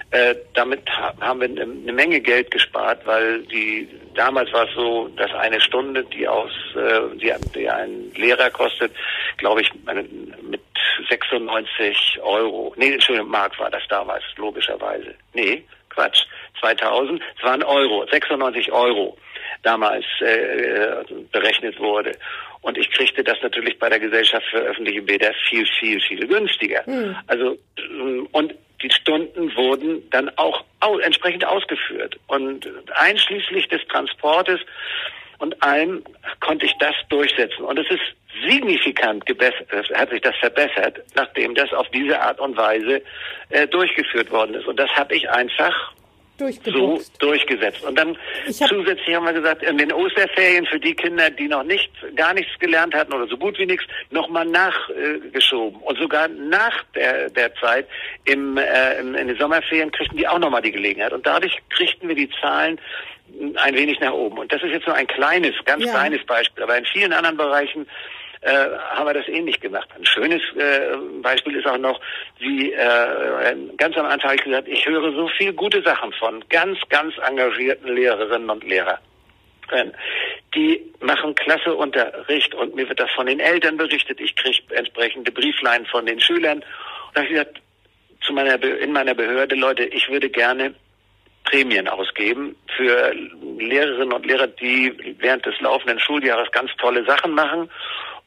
[0.09, 5.09] Äh, damit ha haben wir eine Menge Geld gespart, weil die damals war es so,
[5.17, 8.93] dass eine Stunde, die aus äh, die, die ein Lehrer kostet,
[9.35, 10.61] glaube ich, mit
[11.09, 12.73] 96 Euro.
[12.77, 15.13] Nee, Entschuldigung, Mark war das damals, logischerweise.
[15.33, 16.23] Nee, Quatsch.
[16.61, 19.17] 2000, es waren Euro, 96 Euro
[19.63, 22.13] damals äh, berechnet wurde.
[22.67, 26.83] Und ich kriegte das natürlich bei der Gesellschaft für öffentliche Bäder viel, viel, viel günstiger.
[26.85, 27.15] Mhm.
[27.25, 27.57] Also
[28.33, 28.53] und
[28.83, 32.19] die Stunden wurden dann auch au entsprechend ausgeführt.
[32.27, 34.59] Und einschließlich des Transportes
[35.37, 36.03] und allem
[36.41, 37.63] konnte ich das durchsetzen.
[37.63, 38.03] Und es ist
[38.45, 43.01] signifikant gebessert, hat sich das verbessert, nachdem das auf diese Art und Weise
[43.47, 44.67] äh, durchgeführt worden ist.
[44.67, 45.93] Und das habe ich einfach
[46.65, 47.83] so durchgesetzt.
[47.83, 51.91] Und dann zusätzlich haben wir gesagt, in den Osterferien für die Kinder, die noch nicht,
[52.15, 55.81] gar nichts gelernt hatten oder so gut wie nichts, nochmal nachgeschoben.
[55.81, 57.87] und sogar nach der, der Zeit
[58.25, 61.13] im, äh, in den Sommerferien kriegten die auch nochmal die Gelegenheit.
[61.13, 62.79] Und dadurch kriegten wir die Zahlen
[63.55, 64.37] ein wenig nach oben.
[64.39, 65.91] Und das ist jetzt nur ein kleines, ganz ja.
[65.91, 66.63] kleines Beispiel.
[66.63, 67.87] Aber in vielen anderen Bereichen
[68.41, 69.89] äh, haben wir das ähnlich gemacht.
[69.95, 71.99] Ein schönes äh, Beispiel ist auch noch,
[72.39, 76.43] wie äh, ganz am Anfang habe ich gesagt, ich höre so viel gute Sachen von
[76.49, 78.99] ganz, ganz engagierten Lehrerinnen und Lehrern.
[80.55, 84.21] Die machen klasse Unterricht und mir wird das von den Eltern berichtet.
[84.21, 86.59] Ich kriege entsprechende Brieflein von den Schülern.
[86.59, 86.65] Und
[87.13, 87.61] da habe ich gesagt,
[88.21, 90.73] zu meiner, in meiner Behörde, Leute, ich würde gerne
[91.43, 93.13] Prämien ausgeben für
[93.59, 97.69] Lehrerinnen und Lehrer, die während des laufenden Schuljahres ganz tolle Sachen machen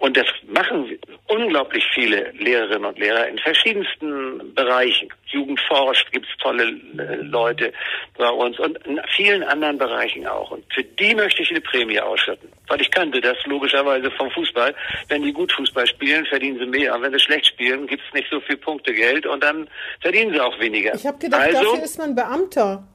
[0.00, 0.98] und das machen
[1.28, 5.10] unglaublich viele Lehrerinnen und Lehrer in verschiedensten Bereichen.
[5.26, 6.64] Jugend forscht, gibt es tolle
[6.98, 7.70] äh, Leute
[8.16, 10.50] bei uns und in vielen anderen Bereichen auch.
[10.52, 12.48] Und für die möchte ich eine Prämie ausschütten.
[12.68, 14.74] Weil ich kannte das logischerweise vom Fußball.
[15.08, 16.94] Wenn die gut Fußball spielen, verdienen sie mehr.
[16.94, 19.68] Und wenn sie schlecht spielen, gibt es nicht so viel Punktegeld und dann
[20.00, 20.94] verdienen sie auch weniger.
[20.94, 22.88] Ich habe gedacht, also, dafür ist man Beamter.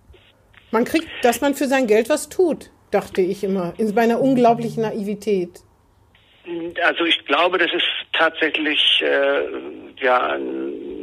[0.72, 4.82] Man kriegt, dass man für sein Geld was tut, dachte ich immer, in meiner unglaublichen
[4.82, 5.65] Naivität.
[6.84, 10.96] Also ich glaube, das ist tatsächlich äh, ja ein,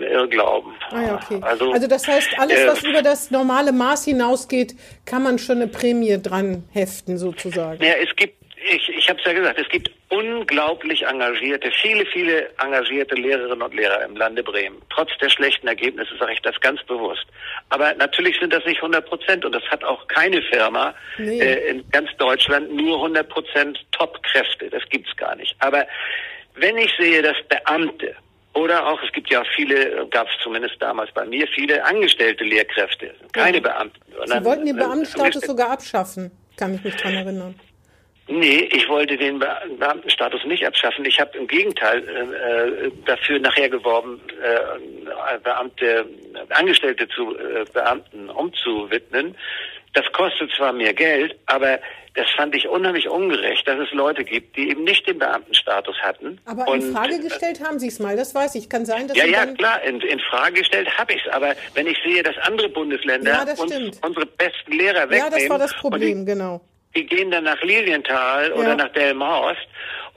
[0.00, 0.72] Irrglauben.
[0.90, 1.38] Ah ja, okay.
[1.42, 5.56] Also, also das heißt, alles, äh, was über das normale Maß hinausgeht, kann man schon
[5.56, 7.82] eine Prämie dran heften, sozusagen.
[7.82, 12.50] Ja, es gibt ich, ich habe es ja gesagt, es gibt unglaublich engagierte, viele, viele
[12.58, 14.80] engagierte Lehrerinnen und Lehrer im Lande Bremen.
[14.90, 17.24] Trotz der schlechten Ergebnisse sage ich das ganz bewusst.
[17.70, 21.40] Aber natürlich sind das nicht 100 Prozent und das hat auch keine Firma nee.
[21.40, 24.70] äh, in ganz Deutschland nur 100 Prozent Top-Kräfte.
[24.70, 25.54] Das gibt's gar nicht.
[25.58, 25.86] Aber
[26.54, 28.14] wenn ich sehe, dass Beamte
[28.54, 33.14] oder auch, es gibt ja viele, gab es zumindest damals bei mir, viele angestellte Lehrkräfte,
[33.32, 33.62] keine ja.
[33.62, 34.00] Beamten.
[34.26, 37.54] Sie wollten den Beamtenstatus sogar abschaffen, kann ich mich dran erinnern.
[38.28, 41.04] Nee, ich wollte den Beamtenstatus nicht abschaffen.
[41.04, 46.06] Ich habe im Gegenteil äh, äh, dafür nachher geworben, äh, Beamte,
[46.50, 49.36] Angestellte zu äh, Beamten umzuwidmen.
[49.94, 51.80] Das kostet zwar mehr Geld, aber
[52.14, 56.40] das fand ich unheimlich ungerecht, dass es Leute gibt, die eben nicht den Beamtenstatus hatten.
[56.44, 58.70] Aber in und, Frage gestellt haben Sie es mal, das weiß ich.
[58.70, 61.32] Kann sein, dass Ja, ja, klar, in, in Frage gestellt habe ich es.
[61.32, 65.18] Aber wenn ich sehe, dass andere Bundesländer ja, uns, unsere besten Lehrer wegnehmen...
[65.18, 66.62] Ja, das war das Problem, die, genau
[66.94, 68.54] die gehen dann nach Lilienthal ja.
[68.54, 69.66] oder nach Delmenhorst,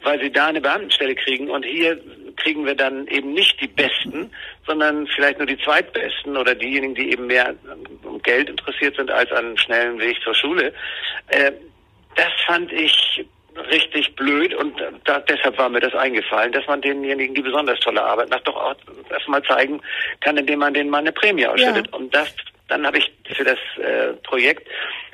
[0.03, 1.49] weil sie da eine Beamtenstelle kriegen.
[1.49, 1.99] Und hier
[2.37, 4.31] kriegen wir dann eben nicht die Besten,
[4.67, 7.55] sondern vielleicht nur die Zweitbesten oder diejenigen, die eben mehr
[8.03, 10.73] um Geld interessiert sind als an einem schnellen Weg zur Schule.
[11.27, 11.51] Äh,
[12.15, 13.25] das fand ich
[13.71, 18.03] richtig blöd und da, deshalb war mir das eingefallen, dass man denjenigen, die besonders tolle
[18.03, 18.75] Arbeit macht, doch auch
[19.09, 19.81] erstmal zeigen
[20.21, 21.87] kann, indem man denen mal eine Prämie ausschüttet.
[21.87, 21.97] Ja.
[21.97, 22.33] Und das,
[22.67, 24.67] dann habe ich für das äh, Projekt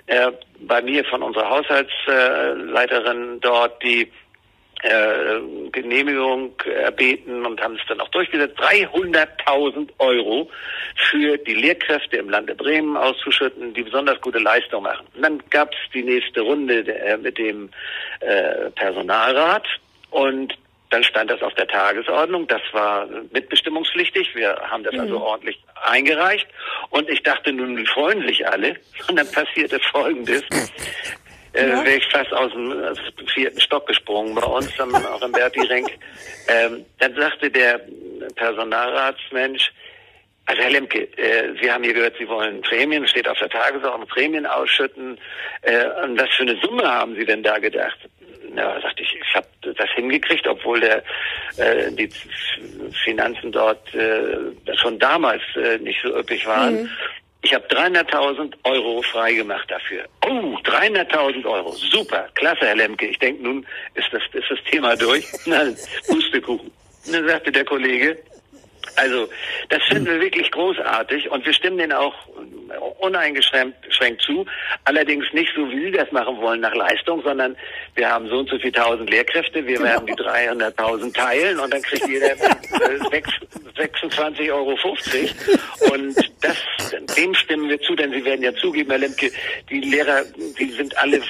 [0.08, 0.32] äh,
[0.62, 4.12] bei mir von unserer Haushaltsleiterin dort die
[4.84, 10.50] äh, Genehmigung erbeten und haben es dann auch durchgesetzt, 300.000 Euro
[10.96, 15.06] für die Lehrkräfte im Lande Bremen auszuschütten, die besonders gute Leistung machen.
[15.16, 17.70] Und dann gab es die nächste Runde äh, mit dem
[18.22, 19.68] äh, Personalrat
[20.10, 20.58] und
[20.92, 22.48] dann stand das auf der Tagesordnung.
[22.48, 24.36] Das war mitbestimmungspflichtig.
[24.36, 25.14] Wir haben das also mhm.
[25.14, 26.48] also ordentlich eingereicht.
[26.90, 28.76] Und ich dachte, nun freuen sich alle.
[29.08, 30.44] Und dann passierte Folgendes.
[31.54, 31.84] Äh, ja.
[31.84, 32.72] wäre ich fast aus dem
[33.34, 35.86] vierten Stock gesprungen bei uns, am, auch im Berti Ring.
[36.48, 37.82] Ähm, dann sagte der
[38.38, 39.70] Personalratsmensch,
[40.46, 44.08] also Herr Lemke, äh, Sie haben hier gehört, Sie wollen Prämien, steht auf der Tagesordnung,
[44.08, 45.20] Prämien ausschütten.
[45.64, 47.98] Äh, und was für eine Summe haben Sie denn da gedacht?
[48.56, 51.04] ja, sagte ich, ich habe das hingekriegt, obwohl der
[51.58, 52.10] äh, die
[53.06, 54.38] Finanzen dort äh,
[54.76, 56.84] schon damals äh, nicht so üppig waren.
[56.84, 56.90] Mhm.
[57.44, 60.06] Ich habe 300.000 Euro freigemacht dafür.
[60.28, 61.72] Oh, 300.000 Euro.
[61.72, 63.08] Super, klasse, Herr Lemke.
[63.08, 65.26] Ich denke, nun ist das, ist das Thema durch.
[65.46, 65.76] Nein,
[66.08, 66.72] Pustekuchen.
[67.08, 68.16] Und dann sagte der Kollege,
[68.96, 69.28] Also,
[69.70, 72.14] das finden wir wirklich großartig und wir stimmen denen auch
[73.02, 74.46] uneingeschränkt zu.
[74.86, 77.56] Allerdings nicht so, wie Sie das machen wollen, nach Leistung, sondern
[77.96, 79.90] wir haben so und so viel tausend Lehrkräfte, wir genau.
[79.90, 82.28] werden die 300.000 teilen und dann kriegt jeder
[83.82, 84.78] 26,50 Euro.
[85.94, 86.58] Und das,
[87.18, 89.32] dem stimmen wir zu, denn Sie werden ja zugeben, Herr Lemke,
[89.70, 90.22] die Lehrer,
[90.60, 91.22] die sind alle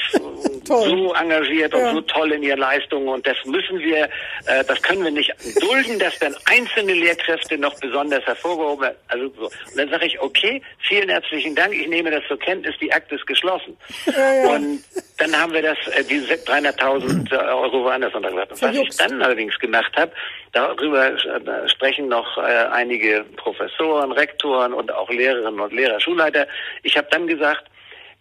[0.79, 4.05] so engagiert und so toll in ihren Leistungen und das müssen wir,
[4.45, 8.97] äh, das können wir nicht dulden, dass dann einzelne Lehrkräfte noch besonders hervorgehoben werden.
[9.07, 9.45] Also so.
[9.45, 13.11] Und dann sage ich, okay, vielen herzlichen Dank, ich nehme das zur Kenntnis, die Akt
[13.11, 13.77] ist geschlossen.
[14.05, 14.49] Ja, ja.
[14.49, 14.83] Und
[15.17, 18.49] dann haben wir das, äh, diese 300.000 Euro woanders untergebracht.
[18.61, 20.11] Was ich dann allerdings gemacht habe,
[20.51, 22.41] darüber äh, sprechen noch äh,
[22.71, 26.47] einige Professoren, Rektoren und auch Lehrerinnen und Lehrer, Schulleiter.
[26.83, 27.65] Ich habe dann gesagt,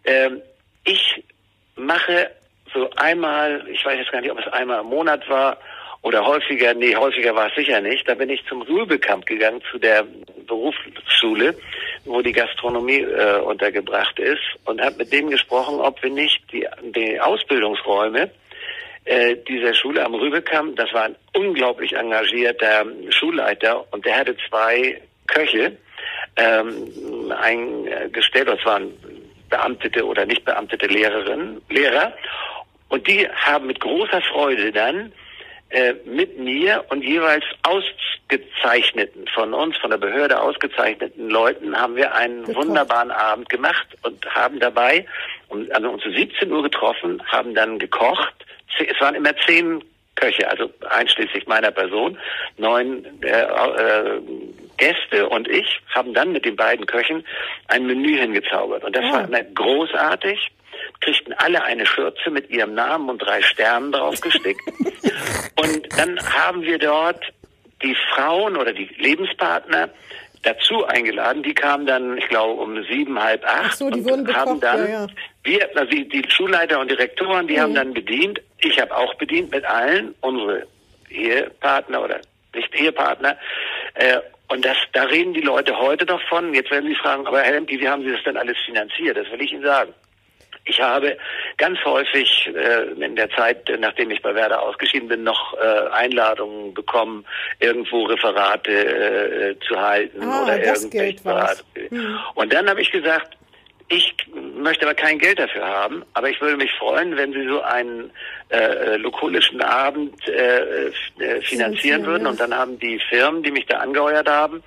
[0.04, 0.30] äh,
[0.84, 1.22] ich
[1.76, 2.30] mache
[2.72, 5.58] so einmal, ich weiß jetzt gar nicht, ob es einmal im Monat war
[6.02, 9.78] oder häufiger, nee, häufiger war es sicher nicht, da bin ich zum Rübekamp gegangen, zu
[9.78, 10.06] der
[10.46, 11.54] Berufsschule,
[12.04, 16.66] wo die Gastronomie äh, untergebracht ist und habe mit dem gesprochen, ob wir nicht die,
[16.94, 18.30] die Ausbildungsräume
[19.04, 25.00] äh, dieser Schule am Rübekamp, das war ein unglaublich engagierter Schulleiter und der hatte zwei
[25.26, 25.76] Köche
[26.36, 28.92] ähm, eingestellt, das waren
[29.50, 32.12] beamtete oder nicht beamtete Lehrerinnen, Lehrer.
[32.90, 35.12] Und die haben mit großer Freude dann
[35.70, 42.12] äh, mit mir und jeweils ausgezeichneten, von uns, von der Behörde ausgezeichneten Leuten, haben wir
[42.12, 42.66] einen gekocht.
[42.66, 45.06] wunderbaren Abend gemacht und haben dabei
[45.48, 48.34] um, also uns um 17 Uhr getroffen, haben dann gekocht.
[48.78, 49.82] Es waren immer zehn
[50.16, 52.18] Köche, also einschließlich meiner Person,
[52.58, 54.20] neun äh, äh,
[54.76, 57.24] Gäste und ich haben dann mit den beiden Köchen
[57.68, 58.82] ein Menü hingezaubert.
[58.82, 59.30] Und das ja.
[59.30, 60.50] war großartig.
[61.00, 64.60] Kriegten alle eine Schürze mit ihrem Namen und drei Sternen draufgestickt.
[65.56, 67.22] und dann haben wir dort
[67.82, 69.88] die Frauen oder die Lebenspartner
[70.42, 71.42] dazu eingeladen.
[71.42, 73.64] Die kamen dann, ich glaube, um sieben, halb acht.
[73.64, 75.06] Ach so, die wurden bekocht, haben dann, ja, ja.
[75.44, 77.60] Wir, also die, die Schulleiter und Direktoren, die mhm.
[77.60, 78.40] haben dann bedient.
[78.58, 80.66] Ich habe auch bedient mit allen, unsere
[81.10, 82.20] Ehepartner oder
[82.54, 83.36] nicht Ehepartner.
[83.94, 84.18] Äh,
[84.48, 86.52] und das, da reden die Leute heute doch von.
[86.54, 89.16] Jetzt werden Sie fragen, aber Herr Lemke, wie haben Sie das denn alles finanziert?
[89.16, 89.94] Das will ich Ihnen sagen.
[90.70, 91.16] Ich habe
[91.56, 96.72] ganz häufig äh, in der Zeit, nachdem ich bei Werder ausgeschieden bin, noch äh, Einladungen
[96.72, 97.26] bekommen,
[97.58, 101.64] irgendwo Referate äh, zu halten ah, oder irgendwelche Referate.
[101.88, 102.18] Hm.
[102.34, 103.36] Und dann habe ich gesagt,
[103.88, 104.14] ich
[104.62, 108.12] möchte aber kein Geld dafür haben, aber ich würde mich freuen, wenn Sie so einen
[108.50, 112.26] äh, lokulischen Abend äh, äh, finanzieren würden.
[112.26, 114.62] Und dann haben die Firmen, die mich da angeheuert haben,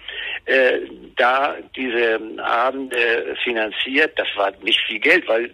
[0.45, 0.79] äh,
[1.17, 4.17] da diese Abende finanziert.
[4.17, 5.51] Das war nicht viel Geld, weil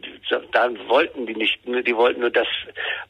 [0.52, 2.48] da wollten die nicht, die wollten nur das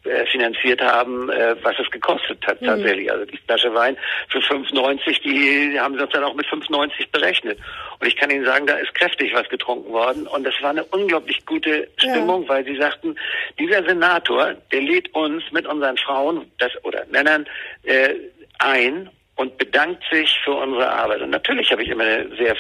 [0.06, 2.68] äh, finanziert haben, äh, was es gekostet hat mhm.
[2.68, 3.12] tatsächlich.
[3.12, 3.98] Also die Flasche Wein
[4.30, 7.60] für 5,90, die haben sie uns dann auch mit 5,90 berechnet.
[8.00, 10.28] Und ich kann Ihnen sagen, da ist kräftig was getrunken worden.
[10.28, 12.50] Und das war eine unglaublich gute Stimmung, ja.
[12.50, 13.16] weil sie sagten,
[13.60, 17.46] dieser Senator, der lädt uns mit unseren Frauen das, oder Männern
[17.84, 18.16] äh,
[18.60, 21.22] ein und bedankt sich für unsere Arbeit.
[21.22, 22.56] Und natürlich habe ich immer eine sehr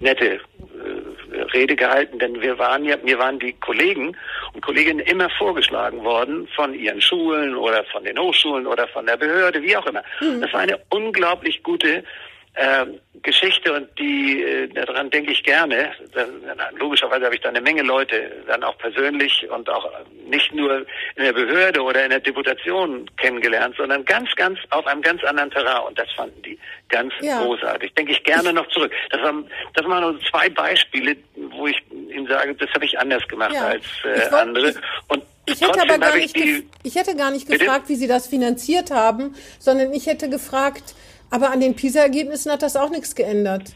[0.00, 4.16] nette äh, Rede gehalten, denn wir waren ja, mir waren die Kollegen
[4.52, 9.16] und Kolleginnen immer vorgeschlagen worden von ihren Schulen oder von den Hochschulen oder von der
[9.16, 10.02] Behörde, wie auch immer.
[10.20, 10.40] Mhm.
[10.40, 12.04] Das war eine unglaublich gute
[12.58, 12.86] äh,
[13.22, 15.92] Geschichte und die äh, daran denke ich gerne.
[16.12, 16.28] Dann,
[16.78, 19.88] logischerweise habe ich da eine Menge Leute dann auch persönlich und auch
[20.26, 20.84] nicht nur
[21.16, 25.50] in der Behörde oder in der Deputation kennengelernt, sondern ganz, ganz auf einem ganz anderen
[25.50, 27.40] Terrain und das fanden die ganz ja.
[27.42, 27.94] großartig.
[27.94, 28.92] Denke ich gerne noch zurück.
[29.10, 33.26] Das waren, das waren nur zwei Beispiele, wo ich Ihnen sage, das habe ich anders
[33.28, 33.66] gemacht ja.
[33.66, 34.74] als äh, wollt, andere.
[35.08, 37.88] Und ich hätte aber gar nicht, ich, ich hätte gar nicht gefragt, Bitte?
[37.88, 40.94] wie Sie das finanziert haben, sondern ich hätte gefragt,
[41.30, 43.74] aber an den PISA-Ergebnissen hat das auch nichts geändert.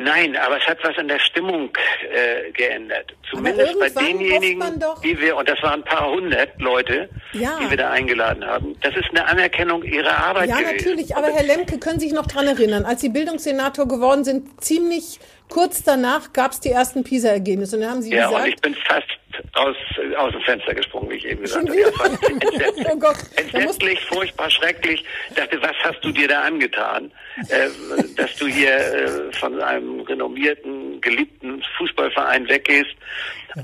[0.00, 1.70] Nein, aber es hat was an der Stimmung
[2.12, 3.16] äh, geändert.
[3.28, 4.62] Zumindest bei denjenigen,
[5.02, 7.58] die wir, und das waren ein paar hundert Leute, ja.
[7.60, 8.76] die wir da eingeladen haben.
[8.80, 10.50] Das ist eine Anerkennung ihrer Arbeit.
[10.50, 10.76] Ja, gewesen.
[10.76, 14.62] natürlich, aber Herr Lemke, können Sie sich noch dran erinnern, als Sie Bildungssenator geworden sind,
[14.62, 15.18] ziemlich
[15.48, 17.74] kurz danach gab es die ersten PISA-Ergebnisse.
[17.74, 19.08] Und dann haben Sie ja, gesagt, und ich bin fast
[19.54, 19.76] aus,
[20.16, 21.78] aus dem Fenster gesprungen, wie ich eben gesagt habe.
[21.80, 25.04] Entsetzlich, oh Gott, entsetzlich furchtbar, schrecklich.
[25.30, 27.10] Ich dachte, was hast du dir da angetan,
[27.48, 27.68] äh,
[28.16, 32.94] dass du hier äh, von einem renommierten, geliebten Fußballverein weggehst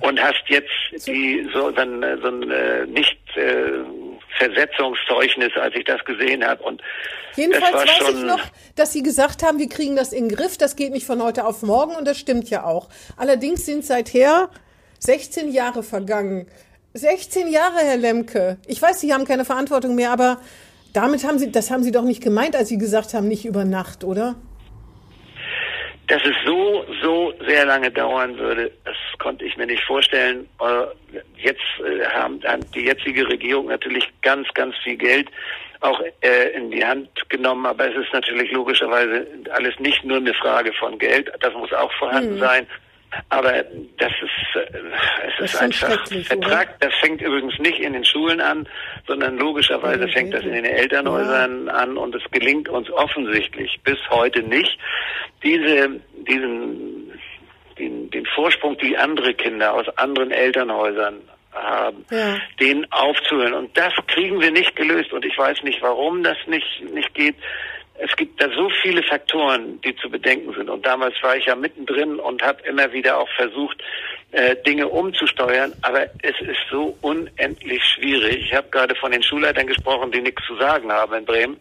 [0.01, 3.85] und hast jetzt die so, dann, so ein äh, nicht äh,
[4.39, 6.63] Versetzungszeugnis, als ich das gesehen habe.
[6.63, 6.83] Und
[7.37, 8.41] Jedenfalls weiß ich noch,
[8.77, 11.45] dass Sie gesagt haben, wir kriegen das in den Griff, das geht nicht von heute
[11.45, 12.89] auf morgen und das stimmt ja auch.
[13.17, 14.51] Allerdings sind seither
[15.05, 16.47] 16 Jahre vergangen.
[16.95, 18.57] 16 Jahre, Herr Lemke.
[18.67, 20.39] Ich weiß, Sie haben keine Verantwortung mehr, aber
[20.95, 23.65] damit haben Sie, das haben Sie doch nicht gemeint, als Sie gesagt haben, nicht über
[23.65, 24.37] Nacht, oder?
[26.07, 30.49] Dass es so, so sehr lange dauern würde, das konnte ich mir nicht vorstellen.
[31.37, 35.29] Jetzt äh, haben, hat die jetzige Regierung natürlich ganz, ganz viel Geld
[35.81, 40.33] auch äh, in die Hand genommen, aber es ist natürlich logischerweise alles nicht nur eine
[40.35, 42.41] Frage von Geld, das muss auch vorhanden mhm.
[42.41, 42.67] sein.
[43.29, 43.53] Aber
[43.99, 44.79] das ist, äh,
[45.27, 46.69] es das ist einfach Vertrag.
[46.69, 46.89] Oder?
[46.89, 48.69] Das fängt übrigens nicht in den Schulen an,
[49.07, 51.73] sondern logischerweise fängt das in den Elternhäusern ja.
[51.73, 54.79] an und es gelingt uns offensichtlich bis heute nicht,
[55.43, 57.13] diese, diesen,
[57.79, 61.21] den, den Vorsprung, die andere Kinder aus anderen Elternhäusern
[61.53, 62.37] haben, ja.
[62.61, 63.55] den aufzuhören.
[63.55, 65.13] Und das kriegen wir nicht gelöst.
[65.13, 67.37] Und ich weiß nicht, warum das nicht, nicht geht
[67.97, 70.69] es gibt da so viele Faktoren, die zu bedenken sind.
[70.69, 73.81] Und damals war ich ja mittendrin und habe immer wieder auch versucht,
[74.33, 75.73] äh, Dinge umzusteuern.
[75.83, 78.47] Aber es ist so unendlich schwierig.
[78.47, 81.57] Ich habe gerade von den Schulleitern gesprochen, die nichts zu sagen haben in Bremen.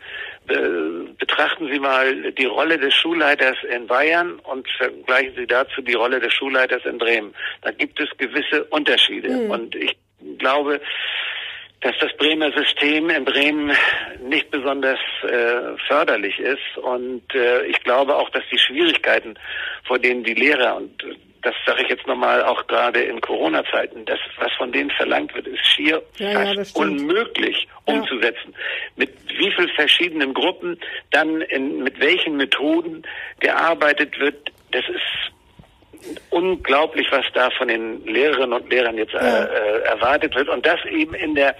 [1.19, 6.19] betrachten Sie mal die Rolle des Schulleiters in Bayern und vergleichen Sie dazu die Rolle
[6.19, 7.33] des Schulleiters in Bremen.
[7.61, 9.29] Da gibt es gewisse Unterschiede.
[9.29, 9.51] Mhm.
[9.51, 9.95] Und ich
[10.39, 10.81] glaube,
[11.83, 13.71] dass das Bremer System in Bremen
[14.21, 16.77] nicht besonders äh, förderlich ist.
[16.77, 19.35] Und äh, ich glaube auch, dass die Schwierigkeiten,
[19.85, 21.03] vor denen die Lehrer, und
[21.41, 25.45] das sage ich jetzt nochmal auch gerade in Corona-Zeiten, das, was von denen verlangt wird,
[25.47, 28.53] ist schier ja, fast ja, unmöglich umzusetzen.
[28.53, 28.59] Ja.
[28.95, 30.79] Mit wie viel verschiedenen Gruppen
[31.11, 33.03] dann in, mit welchen Methoden
[33.41, 35.33] gearbeitet wird, das ist
[36.29, 40.49] unglaublich, was da von den Lehrerinnen und Lehrern jetzt äh, äh, erwartet wird.
[40.49, 41.55] Und das eben in der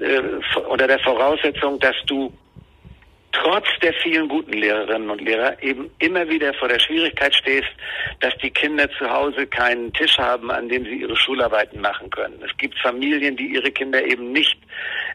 [0.00, 0.20] äh,
[0.68, 2.32] unter der Voraussetzung, dass du
[3.42, 7.68] trotz der vielen guten Lehrerinnen und Lehrer eben immer wieder vor der Schwierigkeit stehst,
[8.20, 12.40] dass die Kinder zu Hause keinen Tisch haben, an dem sie ihre Schularbeiten machen können.
[12.44, 14.56] Es gibt Familien, die ihre Kinder eben nicht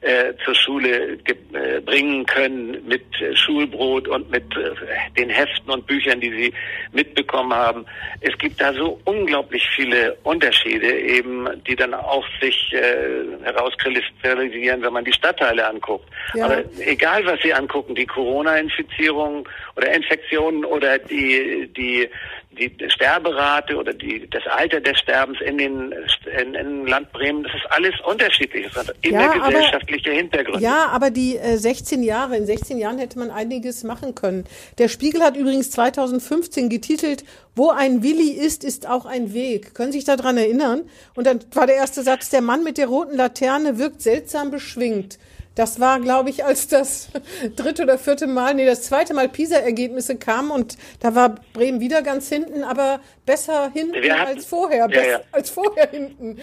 [0.01, 4.72] äh, zur Schule äh, bringen können mit äh, Schulbrot und mit äh,
[5.17, 6.53] den Heften und Büchern, die sie
[6.91, 7.86] mitbekommen haben.
[8.22, 14.93] Es gibt da so unglaublich viele Unterschiede eben, die dann auch sich äh, herauskristallisieren, wenn
[14.93, 16.07] man die Stadtteile anguckt.
[16.34, 16.45] Ja.
[16.45, 22.09] Aber egal, was Sie angucken, die Corona-Infizierung oder Infektionen oder die, die,
[22.57, 25.93] die Sterberate oder die, das Alter des Sterbens in den
[26.39, 28.68] in, in Land Bremen, das ist alles unterschiedlich.
[28.74, 30.62] Das hat immer ja, gesellschaftliche aber, Hintergründe.
[30.62, 34.45] Ja, aber die äh, 16 Jahre, in 16 Jahren hätte man einiges machen können.
[34.78, 37.24] Der Spiegel hat übrigens 2015 getitelt,
[37.55, 39.74] wo ein Willi ist, ist auch ein Weg.
[39.74, 40.84] Können Sie sich daran erinnern?
[41.16, 45.18] Und dann war der erste Satz, der Mann mit der roten Laterne wirkt seltsam beschwingt.
[45.56, 47.10] Das war, glaube ich, als das
[47.56, 52.02] dritte oder vierte Mal, nee, das zweite Mal PISA-Ergebnisse kamen und da war Bremen wieder
[52.02, 55.22] ganz hinten, aber besser hinten hatten, als vorher, ja, ja.
[55.32, 56.39] als vorher hinten.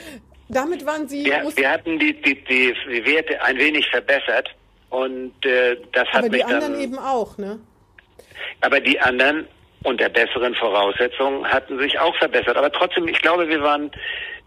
[0.49, 1.25] Damit waren Sie.
[1.25, 4.55] Wir, wir hatten die, die, die, die Werte ein wenig verbessert
[4.91, 7.61] und äh, das hat Aber mich die anderen dann, eben auch, ne?
[8.61, 9.47] Aber die anderen
[9.85, 12.57] unter besseren Voraussetzungen hatten sich auch verbessert.
[12.57, 13.91] Aber trotzdem, ich glaube, wir waren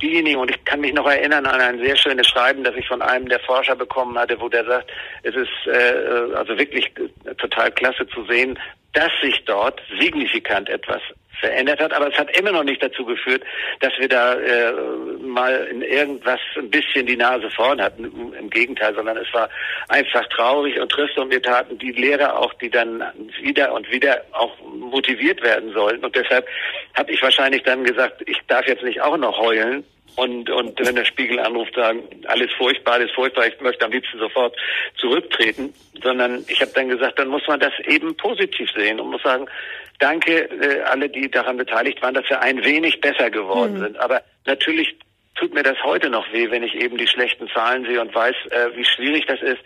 [0.01, 3.01] diejenigen, und ich kann mich noch erinnern an ein sehr schönes Schreiben, das ich von
[3.01, 4.91] einem der Forscher bekommen hatte, wo der sagt,
[5.23, 6.91] es ist äh, also wirklich
[7.38, 8.59] total klasse zu sehen,
[8.93, 11.01] dass sich dort signifikant etwas
[11.41, 13.43] verändert hat, aber es hat immer noch nicht dazu geführt,
[13.81, 14.71] dass wir da äh,
[15.21, 18.05] mal in irgendwas ein bisschen die Nase vorn hatten.
[18.39, 19.49] Im Gegenteil, sondern es war
[19.89, 23.03] einfach traurig und trist und wir taten die Lehrer auch, die dann
[23.41, 26.05] wieder und wieder auch motiviert werden sollten.
[26.05, 26.47] Und deshalb
[26.93, 29.83] habe ich wahrscheinlich dann gesagt, ich darf jetzt nicht auch noch heulen,
[30.16, 34.20] und, und wenn der Spiegel anruft, sagen, alles furchtbar, alles furchtbar, ich möchte am liebsten
[34.20, 34.55] sofort
[34.97, 39.24] zurücktreten, sondern ich habe dann gesagt, dann muss man das eben positiv sehen und muss
[39.24, 39.47] sagen,
[39.99, 43.84] danke äh, alle, die daran beteiligt waren, dass wir ein wenig besser geworden mhm.
[43.84, 43.97] sind.
[43.97, 44.95] Aber natürlich
[45.36, 48.36] tut mir das heute noch weh, wenn ich eben die schlechten Zahlen sehe und weiß,
[48.49, 49.62] äh, wie schwierig das ist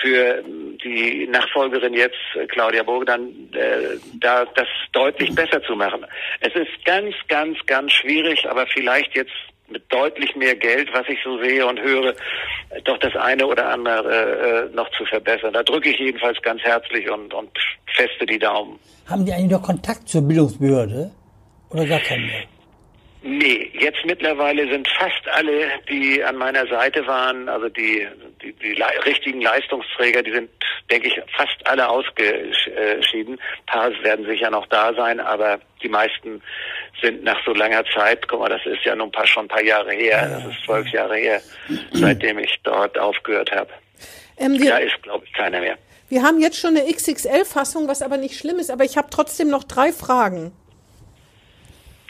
[0.00, 0.42] für
[0.82, 6.04] die Nachfolgerin jetzt, äh, Claudia Burg, dann äh, da das deutlich besser zu machen.
[6.40, 9.32] Es ist ganz, ganz, ganz schwierig, aber vielleicht jetzt
[9.68, 12.14] mit deutlich mehr Geld, was ich so sehe und höre,
[12.84, 15.52] doch das eine oder andere äh, noch zu verbessern.
[15.52, 17.50] Da drücke ich jedenfalls ganz herzlich und, und
[17.96, 18.78] feste die Daumen.
[19.08, 21.10] Haben die eigentlich noch Kontakt zur Bildungsbehörde
[21.70, 22.44] oder gar keinen mehr?
[23.26, 28.06] Nee, jetzt mittlerweile sind fast alle, die an meiner Seite waren, also die,
[28.42, 30.50] die, die le richtigen Leistungsträger, die sind,
[30.90, 33.38] denke ich, fast alle ausgeschieden.
[33.38, 36.42] Ein paar werden sicher noch da sein, aber die meisten
[37.00, 39.62] sind nach so langer Zeit, guck mal, das ist ja nun paar, schon ein paar
[39.62, 41.40] Jahre her, das ist zwölf Jahre her,
[41.92, 43.70] seitdem ich dort aufgehört habe.
[44.36, 45.76] Ähm, da ist, glaube ich, keiner mehr.
[46.08, 49.48] Wir haben jetzt schon eine XXL-Fassung, was aber nicht schlimm ist, aber ich habe trotzdem
[49.48, 50.52] noch drei Fragen.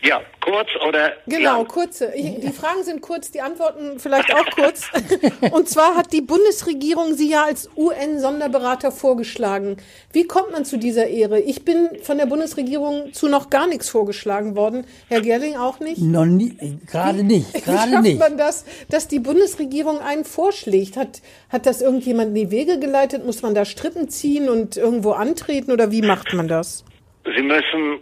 [0.07, 1.69] Ja, kurz oder Genau, lang?
[1.69, 2.13] kurze.
[2.15, 4.91] Ich, die Fragen sind kurz, die Antworten vielleicht auch kurz.
[5.51, 9.79] Und zwar hat die Bundesregierung Sie ja als UN-Sonderberater vorgeschlagen.
[10.13, 11.41] Wie kommt man zu dieser Ehre?
[11.41, 14.87] Ich bin von der Bundesregierung zu noch gar nichts vorgeschlagen worden.
[15.09, 16.03] Herr Gerling auch nicht?
[16.03, 18.19] Noch nie, äh, gerade nicht, Wie gerade schafft nicht.
[18.19, 20.99] man das, dass die Bundesregierung einen vorschlägt?
[20.99, 23.25] Hat, hat das irgendjemand in die Wege geleitet?
[23.25, 26.85] Muss man da Strippen ziehen und irgendwo antreten oder wie macht man das?
[27.25, 28.01] Sie müssen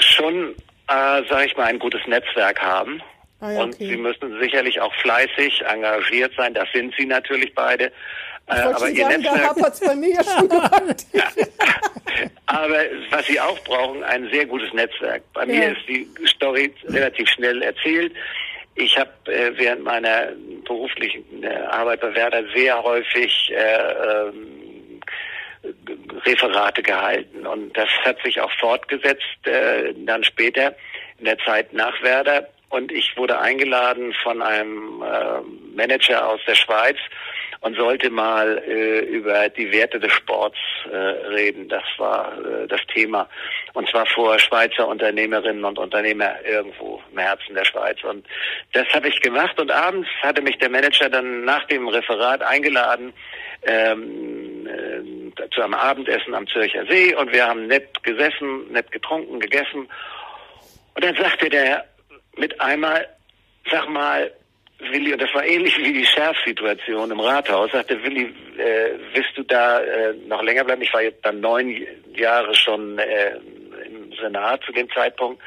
[0.00, 0.54] schon,
[0.88, 3.02] äh, sage ich mal, ein gutes Netzwerk haben.
[3.40, 3.86] Ah ja, Und okay.
[3.90, 6.54] Sie müssen sicherlich auch fleißig, engagiert sein.
[6.54, 7.92] Das sind Sie natürlich beide.
[8.46, 11.06] Äh, aber Ihr sagen, da Netzwerk, hapert's bei mir ja schon gewaltig.
[12.46, 12.78] aber
[13.10, 15.22] was Sie auch brauchen, ein sehr gutes Netzwerk.
[15.34, 15.70] Bei mir Ja.
[15.70, 18.12] ist die Story relativ schnell erzählt.
[18.74, 20.28] Ich habe äh, während meiner
[20.64, 24.46] beruflichen äh, Arbeit bei Werder sehr häufig äh, ähm,
[26.28, 30.74] Referate gehalten und das hat sich auch fortgesetzt äh, dann später
[31.18, 35.40] in der Zeit nach Werder und ich wurde eingeladen von einem äh,
[35.74, 36.98] Manager aus der Schweiz
[37.60, 40.58] und sollte mal äh, über die Werte des Sports
[40.90, 41.68] äh, reden.
[41.68, 43.28] Das war äh, das Thema.
[43.72, 48.02] Und zwar vor Schweizer Unternehmerinnen und Unternehmer irgendwo im Herzen der Schweiz.
[48.04, 48.26] Und
[48.74, 49.58] das habe ich gemacht.
[49.58, 53.12] Und abends hatte mich der Manager dann nach dem Referat eingeladen
[53.62, 54.37] ähm, äh,
[55.54, 57.14] zu einem Abendessen am Zürcher See.
[57.14, 59.88] Und wir haben nett gesessen, nett getrunken, gegessen.
[60.94, 61.84] Und dann sagte der
[62.36, 63.08] mit einmal,
[63.70, 64.32] sag mal,
[64.78, 69.42] Willi, und das war ähnlich wie die Schärfsituation im Rathaus, sagte Willi, äh, willst du
[69.42, 70.82] da äh, noch länger bleiben?
[70.82, 71.84] Ich war jetzt dann neun
[72.14, 73.36] Jahre schon äh,
[73.86, 75.42] im Senat zu dem Zeitpunkt.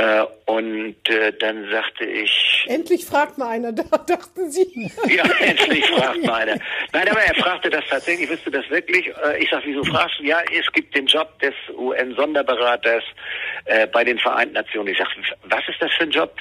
[0.00, 4.90] Äh, und äh, dann sagte ich, Endlich fragt mal einer, da dachten Sie.
[5.08, 6.58] ja, endlich fragt meine.
[6.92, 9.08] Nein, aber er fragte das tatsächlich, wisst du das wirklich?
[9.08, 10.24] Äh, Ich sag, wieso fragst du?
[10.24, 13.04] Ja, es gibt den Job des UN-Sonderberaters
[13.66, 14.88] äh, bei den Vereinten Nationen.
[14.88, 15.08] Ich sag,
[15.44, 16.34] was ist das für ein Job?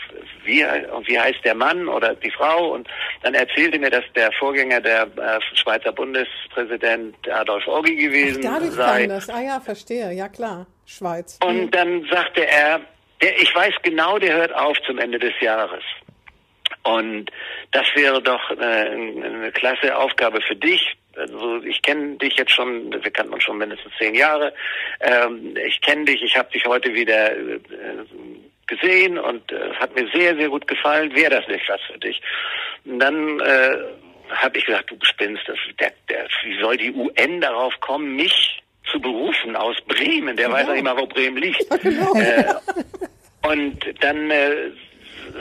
[0.46, 0.64] Wie,
[0.96, 2.74] und wie heißt der Mann oder die Frau?
[2.74, 2.88] Und
[3.24, 5.08] dann erzählte mir, dass der Vorgänger der
[5.56, 9.02] Schweizer Bundespräsident Adolf Orgi gewesen Dadurch sei.
[9.02, 9.30] kam das.
[9.30, 10.14] Ah ja, verstehe.
[10.14, 10.66] Ja klar.
[10.86, 11.38] Schweiz.
[11.44, 12.80] Und dann sagte er,
[13.22, 15.84] der, ich weiß genau, der hört auf zum Ende des Jahres.
[16.84, 17.30] Und
[17.72, 20.96] das wäre doch äh, eine klasse Aufgabe für dich.
[21.16, 24.54] Also ich kenne dich jetzt schon, wir kannten uns schon mindestens zehn Jahre.
[25.02, 27.60] Ähm, ich kenne dich, ich habe dich heute wieder äh,
[28.68, 31.14] gesehen und äh, hat mir sehr, sehr gut gefallen.
[31.14, 32.22] Wäre das nicht was für dich?
[32.86, 33.78] Und dann äh,
[34.30, 38.62] habe ich gesagt, du spinnst, das, der, der, wie soll die UN darauf kommen, mich
[38.92, 40.36] zu berufen aus Bremen?
[40.36, 41.66] Der weiß ja nicht mal, wo Bremen liegt.
[42.16, 42.54] Äh,
[43.48, 44.72] und dann äh,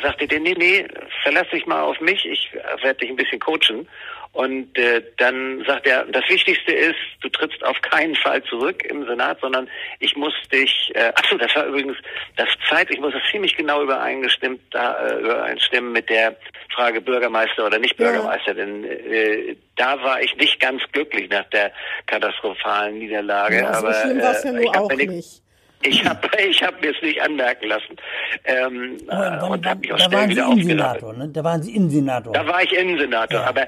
[0.02, 0.86] sagte der, nee, nee,
[1.22, 2.50] verlass dich mal auf mich, ich
[2.82, 3.88] werde dich ein bisschen coachen.
[4.32, 9.04] Und äh, dann sagt er, das Wichtigste ist, du trittst auf keinen Fall zurück im
[9.06, 9.68] Senat, sondern
[9.98, 11.96] ich muss dich, äh, achso, das war übrigens
[12.36, 16.36] das Zeit, ich muss das ziemlich genau übereingestimmt, da, äh, übereinstimmen mit der
[16.72, 21.72] Frage Bürgermeister oder nicht Bürgermeister, denn äh, da war ich nicht ganz glücklich nach der
[22.06, 23.56] katastrophalen Niederlage.
[23.56, 25.42] Ja, so aber schlimm war es ja äh, nur auch nicht.
[25.82, 27.96] Ich habe ich hab mir es nicht anmerken lassen.
[28.44, 31.28] Ähm, Aber äh, wann- und habe mich auch da schnell waren Sie wieder Innensenator, ne?
[31.28, 32.32] Da waren Sie Innensenator.
[32.32, 33.66] Da war ich Innensenator, aber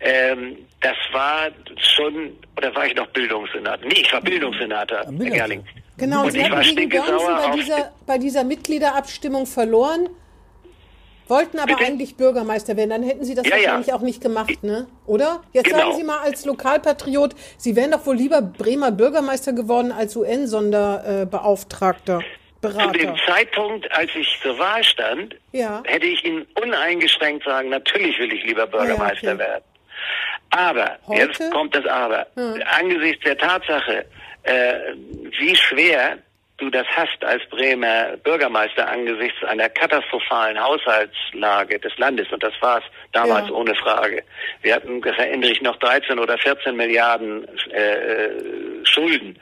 [0.00, 1.48] ähm, das war
[1.78, 3.86] schon, oder war ich noch Bildungssenator?
[3.86, 5.64] Nee, ich war Bildungssenator, Herr Bildungs- Gerling.
[5.98, 10.08] Genau, und Sie ich hatten war gegen Börnsen bei auf dieser, bei dieser Mitgliederabstimmung verloren,
[11.32, 11.86] wollten aber Bitte?
[11.86, 12.90] eigentlich Bürgermeister werden.
[12.90, 13.62] Dann hätten Sie das Ja, ja.
[13.64, 14.86] wahrscheinlich auch nicht gemacht, ne?
[15.06, 15.40] Oder?
[15.52, 15.78] Jetzt Genau.
[15.78, 22.20] sagen Sie mal als Lokalpatriot, Sie wären doch wohl lieber Bremer Bürgermeister geworden als UN-Sonderbeauftragter,
[22.20, 22.24] Zu
[22.60, 22.92] Berater.
[22.98, 25.82] dem Zeitpunkt, als ich zur Wahl stand, Ja.
[25.84, 29.38] hätte ich Ihnen uneingeschränkt sagen, natürlich will ich lieber Bürgermeister okay.
[29.38, 29.64] werden.
[30.50, 31.20] Aber, Heute?
[31.22, 32.26] jetzt kommt das Aber,
[32.78, 34.04] angesichts der Tatsache,
[34.42, 34.74] äh,
[35.40, 36.18] wie schwer
[36.62, 42.78] du das hast als Bremer Bürgermeister angesichts einer katastrophalen Haushaltslage des Landes, und das war
[42.78, 43.54] es damals Ja.
[43.54, 44.22] ohne Frage.
[44.62, 49.38] Wir hatten, das erinnere ich noch, 13 oder 14 Milliarden äh, Schulden.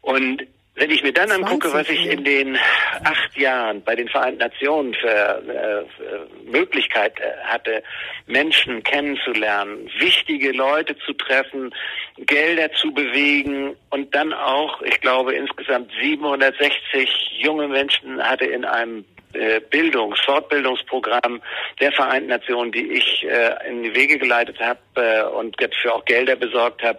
[0.00, 0.46] Und
[0.76, 2.58] wenn ich mir dann angucke, 20, was ich in den
[3.04, 7.82] acht Jahren bei den Vereinten Nationen für, äh, für Möglichkeit äh, hatte,
[8.26, 11.72] Menschen kennenzulernen, wichtige Leute zu treffen,
[12.18, 17.08] Gelder zu bewegen und dann auch, ich glaube, insgesamt 760
[17.38, 19.04] junge Menschen hatte in einem
[19.34, 21.40] äh, Bildungs-, Fortbildungsprogramm
[21.80, 26.04] der Vereinten Nationen, die ich äh, in die Wege geleitet habe äh, und dafür auch
[26.04, 26.98] Gelder besorgt habe,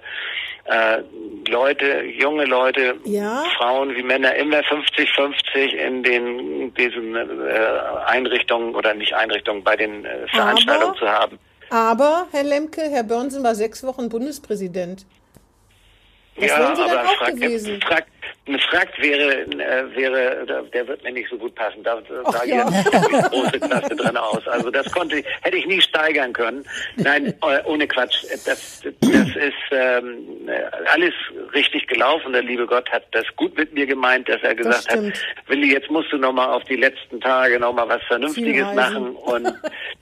[0.66, 1.02] äh,
[1.48, 3.44] Leute, junge Leute, Ja.
[3.58, 7.60] Frauen wie Männer, immer 50-50 in den diesen äh,
[8.08, 11.40] Einrichtungen oder nicht Einrichtungen bei den äh, Veranstaltungen Aber- zu haben.
[11.72, 15.06] Aber, Herr Lemke, Herr Börnsen war sechs Wochen Bundespräsident.
[16.36, 17.82] Was ja, wären Sie dann aber auch frag, gewesen?
[17.82, 18.06] frag,
[18.48, 21.84] Ein Fragt wäre, äh, wäre, der wird mir nicht so gut passen.
[21.84, 22.00] Da
[22.32, 22.70] sah ja.
[22.70, 24.48] jetzt die große Klasse drin aus.
[24.48, 26.64] Also das konnte, hätte ich nie steigern können.
[26.96, 28.24] Nein, äh, ohne Quatsch.
[28.46, 30.62] Das, das ist ähm, äh,
[30.94, 31.14] alles
[31.54, 32.34] richtig gelaufen.
[32.34, 35.00] Der liebe Gott hat das gut mit mir gemeint, dass er gesagt hat.
[35.48, 39.16] Willi, jetzt musst du noch mal auf die letzten Tage noch mal was Vernünftiges machen.
[39.16, 39.54] Und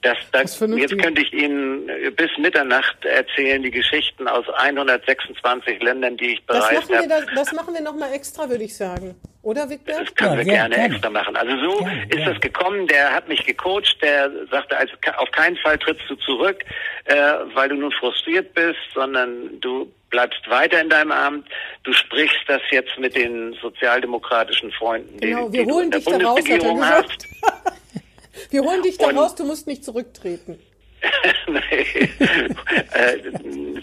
[0.01, 6.34] das, das, jetzt könnte ich Ihnen bis Mitternacht erzählen, die Geschichten aus 126 Ländern, die
[6.34, 7.07] ich bereist habe.
[7.36, 9.16] das, machen wir nochmal extra, würde ich sagen.
[9.41, 10.07] Oder, Wigbert?
[10.07, 11.36] Das können Ja, wir gerne, gerne, extra machen.
[11.36, 12.32] Also so Gerne, ist gerne.
[12.34, 12.88] das gekommen.
[12.88, 13.97] Der hat mich gecoacht.
[14.01, 16.64] Der sagte, also auf keinen Fall trittst du zurück,
[17.05, 17.16] äh,
[17.53, 21.47] weil du nun frustriert bist, sondern du bleibst weiter in deinem Amt.
[21.84, 25.91] Du sprichst das jetzt mit den sozialdemokratischen Freunden, Genau, die, wir die du holen in
[25.91, 27.28] der dich da raus, hat er Bundesregierung gesagt.
[27.43, 27.74] hast.
[28.51, 30.59] Wir holen dich da Und- raus, du musst nicht zurücktreten.
[31.47, 32.10] nee,
[32.93, 33.18] äh,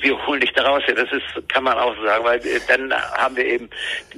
[0.01, 0.83] wir holen dich da raus.
[0.89, 3.69] Ja, das ist, kann man auch so sagen, weil äh, dann haben wir eben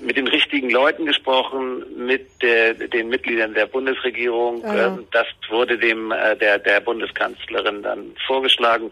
[0.00, 4.64] mit den richtigen Leuten gesprochen, mit äh, den Mitgliedern der Bundesregierung.
[4.64, 4.86] Ah, ja.
[4.86, 8.90] Ähm, das wurde dem äh, der der Bundeskanzlerin dann vorgeschlagen.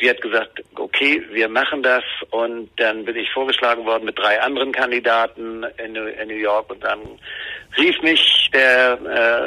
[0.00, 2.04] Die hat gesagt, okay, wir machen das.
[2.30, 6.70] Und dann bin ich vorgeschlagen worden mit drei anderen Kandidaten in, New- in New York
[6.70, 7.00] und dann
[7.76, 8.98] rief mich der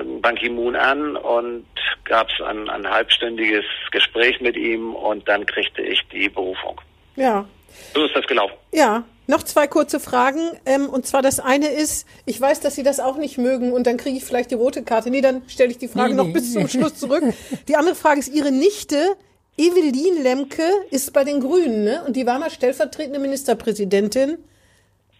[0.01, 1.65] äh, Ban Ki-moon an und
[2.05, 4.00] gab es ein, ein halbstündiges Gespräch
[4.41, 6.79] mit ihm und dann kriegte ich die Berufung.
[7.15, 7.45] Ja.
[7.93, 8.53] So ist das gelaufen.
[8.71, 10.39] Ja, noch zwei kurze Fragen.
[10.65, 13.87] Ähm, und zwar das eine ist, ich weiß, dass Sie das auch nicht mögen und
[13.87, 15.09] dann kriege ich vielleicht die rote Karte.
[15.09, 16.33] Nee, dann stelle ich die Frage Nee, noch nee.
[16.33, 17.23] bis zum Schluss zurück.
[17.67, 19.15] Die andere Frage ist, Ihre Nichte
[19.57, 22.03] Evelyn Lemke ist bei den Grünen ne?
[22.07, 24.37] und die war mal stellvertretende Ministerpräsidentin.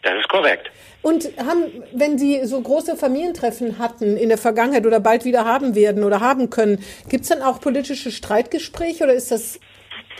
[0.04, 0.72] Das ist korrekt.
[1.04, 5.76] Und haben, wenn Sie so große Familientreffen hatten in der Vergangenheit oder bald wieder haben
[5.76, 9.60] werden oder haben können, gibt es dann auch politische Streitgespräche oder ist das,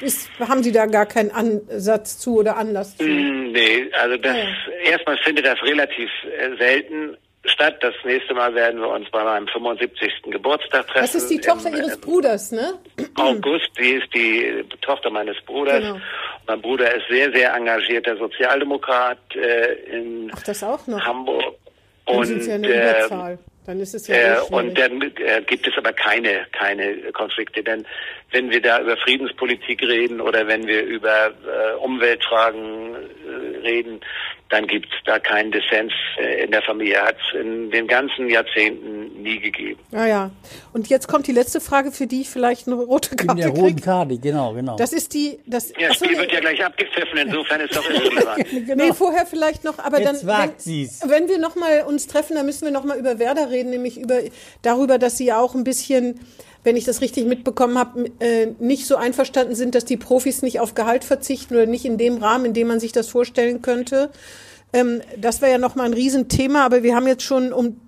[0.02, 3.04] ist, haben Sie da gar keinen Ansatz zu oder Anlass zu?
[3.06, 4.92] Mm, Nee, also das Ja.
[4.92, 7.78] erstmal findet das relativ äh, selten statt.
[7.82, 10.24] Das nächste Mal werden wir uns bei meinem 75.
[10.26, 11.02] Geburtstag treffen.
[11.02, 12.74] Das ist die Tochter im, Ihres im Bruders, ne?
[13.16, 15.84] August, die ist die Tochter meines Bruders.
[15.84, 16.00] Genau.
[16.48, 21.04] Mein Bruder ist sehr, sehr engagierter Sozialdemokrat äh, in Ach, das auch noch.
[21.04, 21.56] Hamburg.
[22.06, 23.40] Und, ja eine äh, Überzahl.
[23.66, 27.64] Dann ist es ja äh, und dann äh, gibt es aber keine, keine Konflikte.
[27.64, 27.86] Denn
[28.32, 34.02] wenn wir da über Friedenspolitik reden oder wenn wir über äh, Umweltfragen äh, reden,
[34.52, 37.02] dann gibt es da keinen Dissens äh, in der Familie.
[37.02, 39.80] Hat es in den ganzen Jahrzehnten nie gegeben.
[39.92, 40.32] Ja, ja.
[40.74, 43.50] Und jetzt kommt die letzte Frage, für die ich vielleicht eine rote In Karte der
[43.50, 43.82] roten kriege.
[43.82, 44.76] Karte, genau, genau.
[44.76, 46.18] Das ist die, das, Ja, das Spiel nee.
[46.20, 48.46] wird ja gleich abgepfiffen, insofern ist doch irrelevant.
[48.68, 48.86] genau.
[48.86, 52.36] Nee, vorher vielleicht noch, aber Jetzt dann, wagt wenn, wenn wir noch mal uns treffen,
[52.36, 54.20] dann müssen wir noch mal über Werder reden, nämlich über
[54.62, 56.20] darüber, dass Sie ja auch ein bisschen,
[56.64, 60.60] wenn ich das richtig mitbekommen habe, äh, nicht so einverstanden sind, dass die Profis nicht
[60.60, 64.10] auf Gehalt verzichten oder nicht in dem Rahmen, in dem man sich das vorstellen könnte.
[64.74, 67.80] Ähm, das wäre ja noch mal ein Riesenthema, aber wir haben jetzt schon um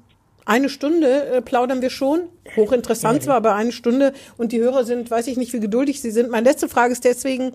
[0.45, 2.21] eine Stunde äh, plaudern wir schon.
[2.55, 6.11] Hochinteressant zwar, aber eine Stunde und die Hörer sind, weiß ich nicht, wie geduldig sie
[6.11, 6.29] sind.
[6.29, 7.53] Meine letzte Frage ist deswegen,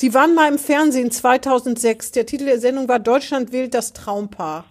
[0.00, 2.12] Sie waren mal im Fernsehen 2006.
[2.12, 4.64] Der Titel der Sendung war Deutschland wählt das Traumpaar.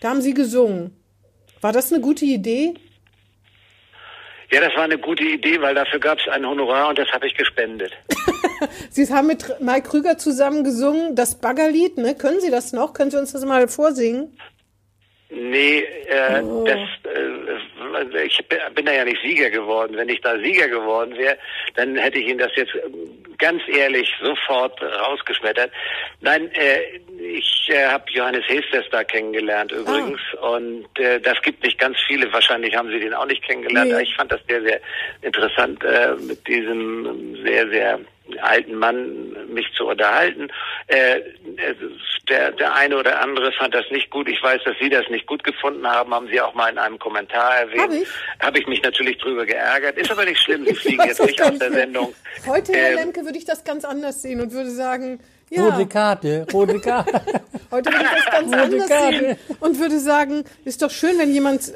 [0.00, 0.96] Da haben Sie gesungen.
[1.60, 2.74] War das eine gute Idee?
[4.56, 7.26] Ja, das war eine gute Idee, weil dafür gab es ein Honorar und das habe
[7.26, 7.92] ich gespendet.
[8.90, 12.14] Sie haben mit Mike Krüger zusammen gesungen, das Baggerlied, ne?
[12.14, 12.94] Können Sie das noch?
[12.94, 14.34] Können Sie uns das mal vorsingen?
[15.28, 16.64] Nee, äh, Oh.
[16.64, 16.78] das,
[17.12, 18.42] äh, ich
[18.74, 19.94] bin da ja nicht Sieger geworden.
[19.94, 21.36] Wenn ich da Sieger geworden wäre,
[21.74, 25.70] dann hätte ich Ihnen das jetzt ähm, ganz ehrlich sofort rausgeschmettert.
[26.20, 26.80] Nein, äh,
[27.18, 32.32] ich äh, habe Johannes Hesters da kennengelernt übrigens und äh, das gibt nicht ganz viele.
[32.32, 33.88] Wahrscheinlich haben Sie den auch nicht kennengelernt.
[33.88, 33.94] Nee.
[33.94, 34.80] Aber Ich fand das sehr, sehr
[35.22, 38.00] interessant, äh, mit diesem sehr, sehr
[38.40, 40.48] alten Mann mich zu unterhalten.
[40.88, 41.20] Äh,
[42.28, 44.28] der, der eine oder andere fand das nicht gut.
[44.28, 46.98] Ich weiß, dass Sie das nicht gut gefunden haben, haben Sie auch mal in einem
[46.98, 47.80] Kommentar erwähnt.
[47.82, 48.08] Hab ich?
[48.40, 49.96] Habe ich mich natürlich drüber geärgert.
[49.96, 51.72] Ist aber nicht schlimm, Sie Ich fliegen jetzt nicht aus der.
[51.72, 52.14] Sendung.
[52.46, 55.20] Heute, Herr Ähm, Lemke, würde ich das ganz anders sehen und würde sagen,
[55.50, 57.12] ja, Rote Karte, rote Karte.
[57.70, 59.18] heute würde ich das ganz Rote anders Karte.
[59.18, 61.72] sehen und würde sagen, ist doch schön, wenn jemand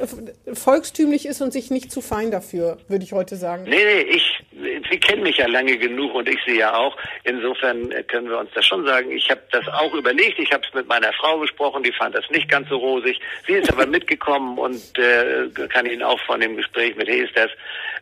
[0.53, 3.65] volkstümlich ist und sich nicht zu fein dafür, würde ich heute sagen.
[3.65, 4.45] Nee, nee, ich,
[4.91, 6.97] Sie kennen mich ja lange genug und ich Sie ja auch.
[7.23, 9.13] Insofern können wir uns das schon sagen.
[9.13, 10.39] Ich habe das auch überlegt.
[10.39, 11.85] Ich habe es mit meiner Frau besprochen.
[11.85, 13.21] Die fand das nicht ganz so rosig.
[13.47, 17.51] Sie ist aber mitgekommen und äh, kann Ihnen auch von dem Gespräch mit Hesters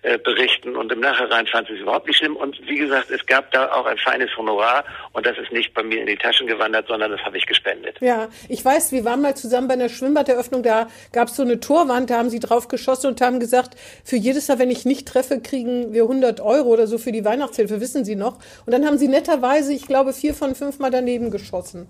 [0.03, 0.77] äh, berichten.
[0.77, 2.37] Und im Nachhinein fand sie es überhaupt nicht schlimm.
[2.37, 5.83] Und wie gesagt, es gab da auch ein feines Honorar und das ist nicht bei
[5.83, 7.97] mir in die Taschen gewandert, sondern das habe ich gespendet.
[8.01, 11.61] Ja, ich weiß, wir waren mal zusammen bei einer Schwimmbaderöffnung, da gab es so eine
[11.61, 15.09] Torwand, da haben sie drauf geschossen und haben gesagt, für jedes Jahr, wenn ich nicht
[15.09, 18.39] treffe, kriegen wir 100 Euro oder so für die Weihnachtshilfe, wissen Sie noch?
[18.67, 21.89] Und dann haben sie netterweise, ich glaube, vier von fünf Mal daneben geschossen.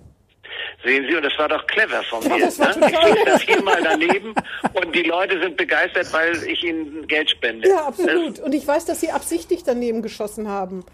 [0.84, 2.44] Sehen Sie, und das war doch clever von Ja, mir.
[2.44, 2.66] das ne?
[2.88, 3.42] Ich stehe da nett.
[3.42, 4.32] viermal daneben
[4.74, 7.68] und die Leute sind begeistert, weil ich ihnen Geld spende.
[7.68, 8.38] Ja, absolut.
[8.38, 10.84] Und ich weiß, dass Sie absichtlich daneben geschossen haben.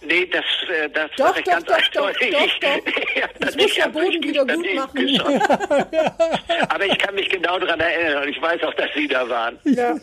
[0.00, 1.74] Das, nee, das, äh, das Doch, sag ich doch, ganz doch,
[2.08, 2.30] eindeutig.
[2.32, 2.86] doch, doch, doch.
[2.86, 5.42] Ich, Das das- muss ich der Boden wieder gut machen.
[6.68, 9.58] Aber ich kann mich genau daran erinnern und ich weiß auch, dass Sie da waren.
[9.64, 9.96] Ja.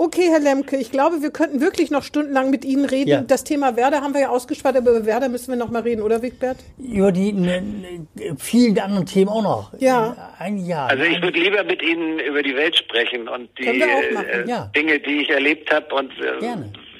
[0.00, 3.08] Okay, Herr Lemke, ich glaube, wir könnten wirklich noch stundenlang mit Ihnen reden.
[3.10, 3.20] Ja.
[3.20, 6.02] Das Thema Werder haben wir ja ausgespart, aber über Werder müssen wir noch mal reden,
[6.02, 6.58] oder Wigbert?
[6.78, 8.06] Über die ne, ne,
[8.38, 9.72] vielen anderen Themen auch noch.
[9.80, 10.34] Ja.
[10.38, 10.88] Ein Jahr.
[10.88, 14.70] Also ich würde lieber mit Ihnen über die Welt sprechen und die äh, ja.
[14.76, 16.54] Dinge, die ich erlebt habe und äh,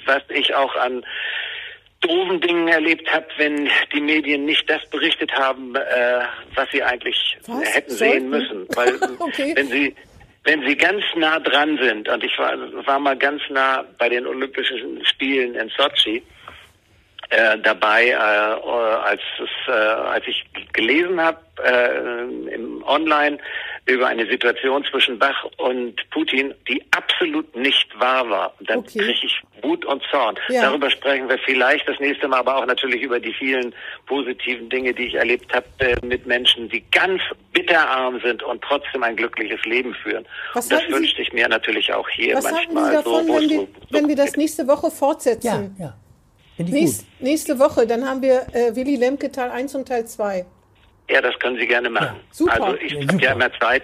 [0.05, 1.01] was ich auch an
[2.01, 5.79] doofen Dingen erlebt habe, wenn die Medien nicht das berichtet haben, äh,
[6.55, 7.75] was sie eigentlich Was?
[7.75, 8.13] hätten Sollten?
[8.13, 8.67] sehen müssen.
[8.75, 9.53] Weil Okay.
[9.55, 9.95] wenn sie
[10.49, 12.57] wenn sie ganz nah dran sind, und ich war,
[12.87, 16.23] war mal ganz nah bei den Olympischen Spielen in Sochi,
[17.29, 20.43] äh, dabei, äh, als, es, äh, als ich
[20.73, 23.37] gelesen habe äh, im Online
[23.89, 28.53] über eine Situation zwischen Bach und Putin, die absolut nicht wahr war.
[28.59, 28.99] Und dann Okay.
[28.99, 30.35] kriege ich Wut und Zorn.
[30.49, 30.63] Ja.
[30.63, 33.73] Darüber sprechen wir vielleicht das nächste Mal, aber auch natürlich über die vielen
[34.05, 37.21] positiven Dinge, die ich erlebt habe äh, mit Menschen, die ganz
[37.53, 40.25] bitterarm sind und trotzdem ein glückliches Leben führen.
[40.53, 43.49] Was und das wünschte ich mir natürlich auch hier Was manchmal Sie davon, so, wenn
[43.49, 45.75] wir, so- wenn wir das nächste Woche ja, fortsetzen?
[45.79, 45.93] ja.
[46.57, 50.45] Ich Nächst, nächste Woche, dann haben wir äh, Willy Lemke Teil 1 und Teil 2.
[51.09, 52.17] Ja, das können Sie gerne machen.
[52.31, 52.53] super.
[52.63, 53.83] Also ich Ja, habe ja immer Zeit,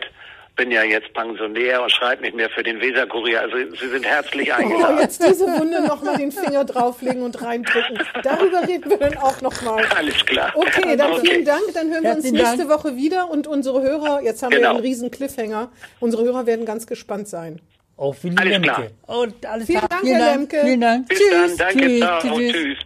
[0.56, 3.42] bin ja jetzt Pensionär und schreibe nicht mehr für den Weserkurier.
[3.42, 5.00] Also Sie sind herzlich Oh, eingeladen.
[5.00, 8.00] jetzt diese Wunde nochmal den Finger drauflegen und reindrücken.
[8.24, 9.84] Darüber reden wir dann auch nochmal.
[9.98, 10.52] Alles klar.
[10.56, 11.64] Okay, dann vielen Dank.
[11.74, 12.70] Dann hören wir uns Herzlichen nächste Dank.
[12.70, 14.76] Woche wieder und unsere Hörer, jetzt haben wir ja Genau.
[14.78, 17.60] einen riesen Cliffhanger, unsere Hörer werden ganz gespannt sein.
[17.98, 18.70] Auf Willy Alles Lemke.
[19.06, 19.18] klar.
[19.20, 19.90] Und alles Vielen klar.
[19.90, 20.52] Dank, Vielen Herr Dank.
[20.52, 20.66] Lemke.
[20.68, 21.08] Vielen Dank.
[21.10, 21.58] Bis tschüss.
[21.58, 22.00] dann, danke, tschüss.
[22.00, 22.52] ciao, tschüss.
[22.54, 22.78] tschüss.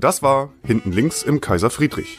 [0.00, 2.18] Das war Hinten links im Kaiser Friedrich,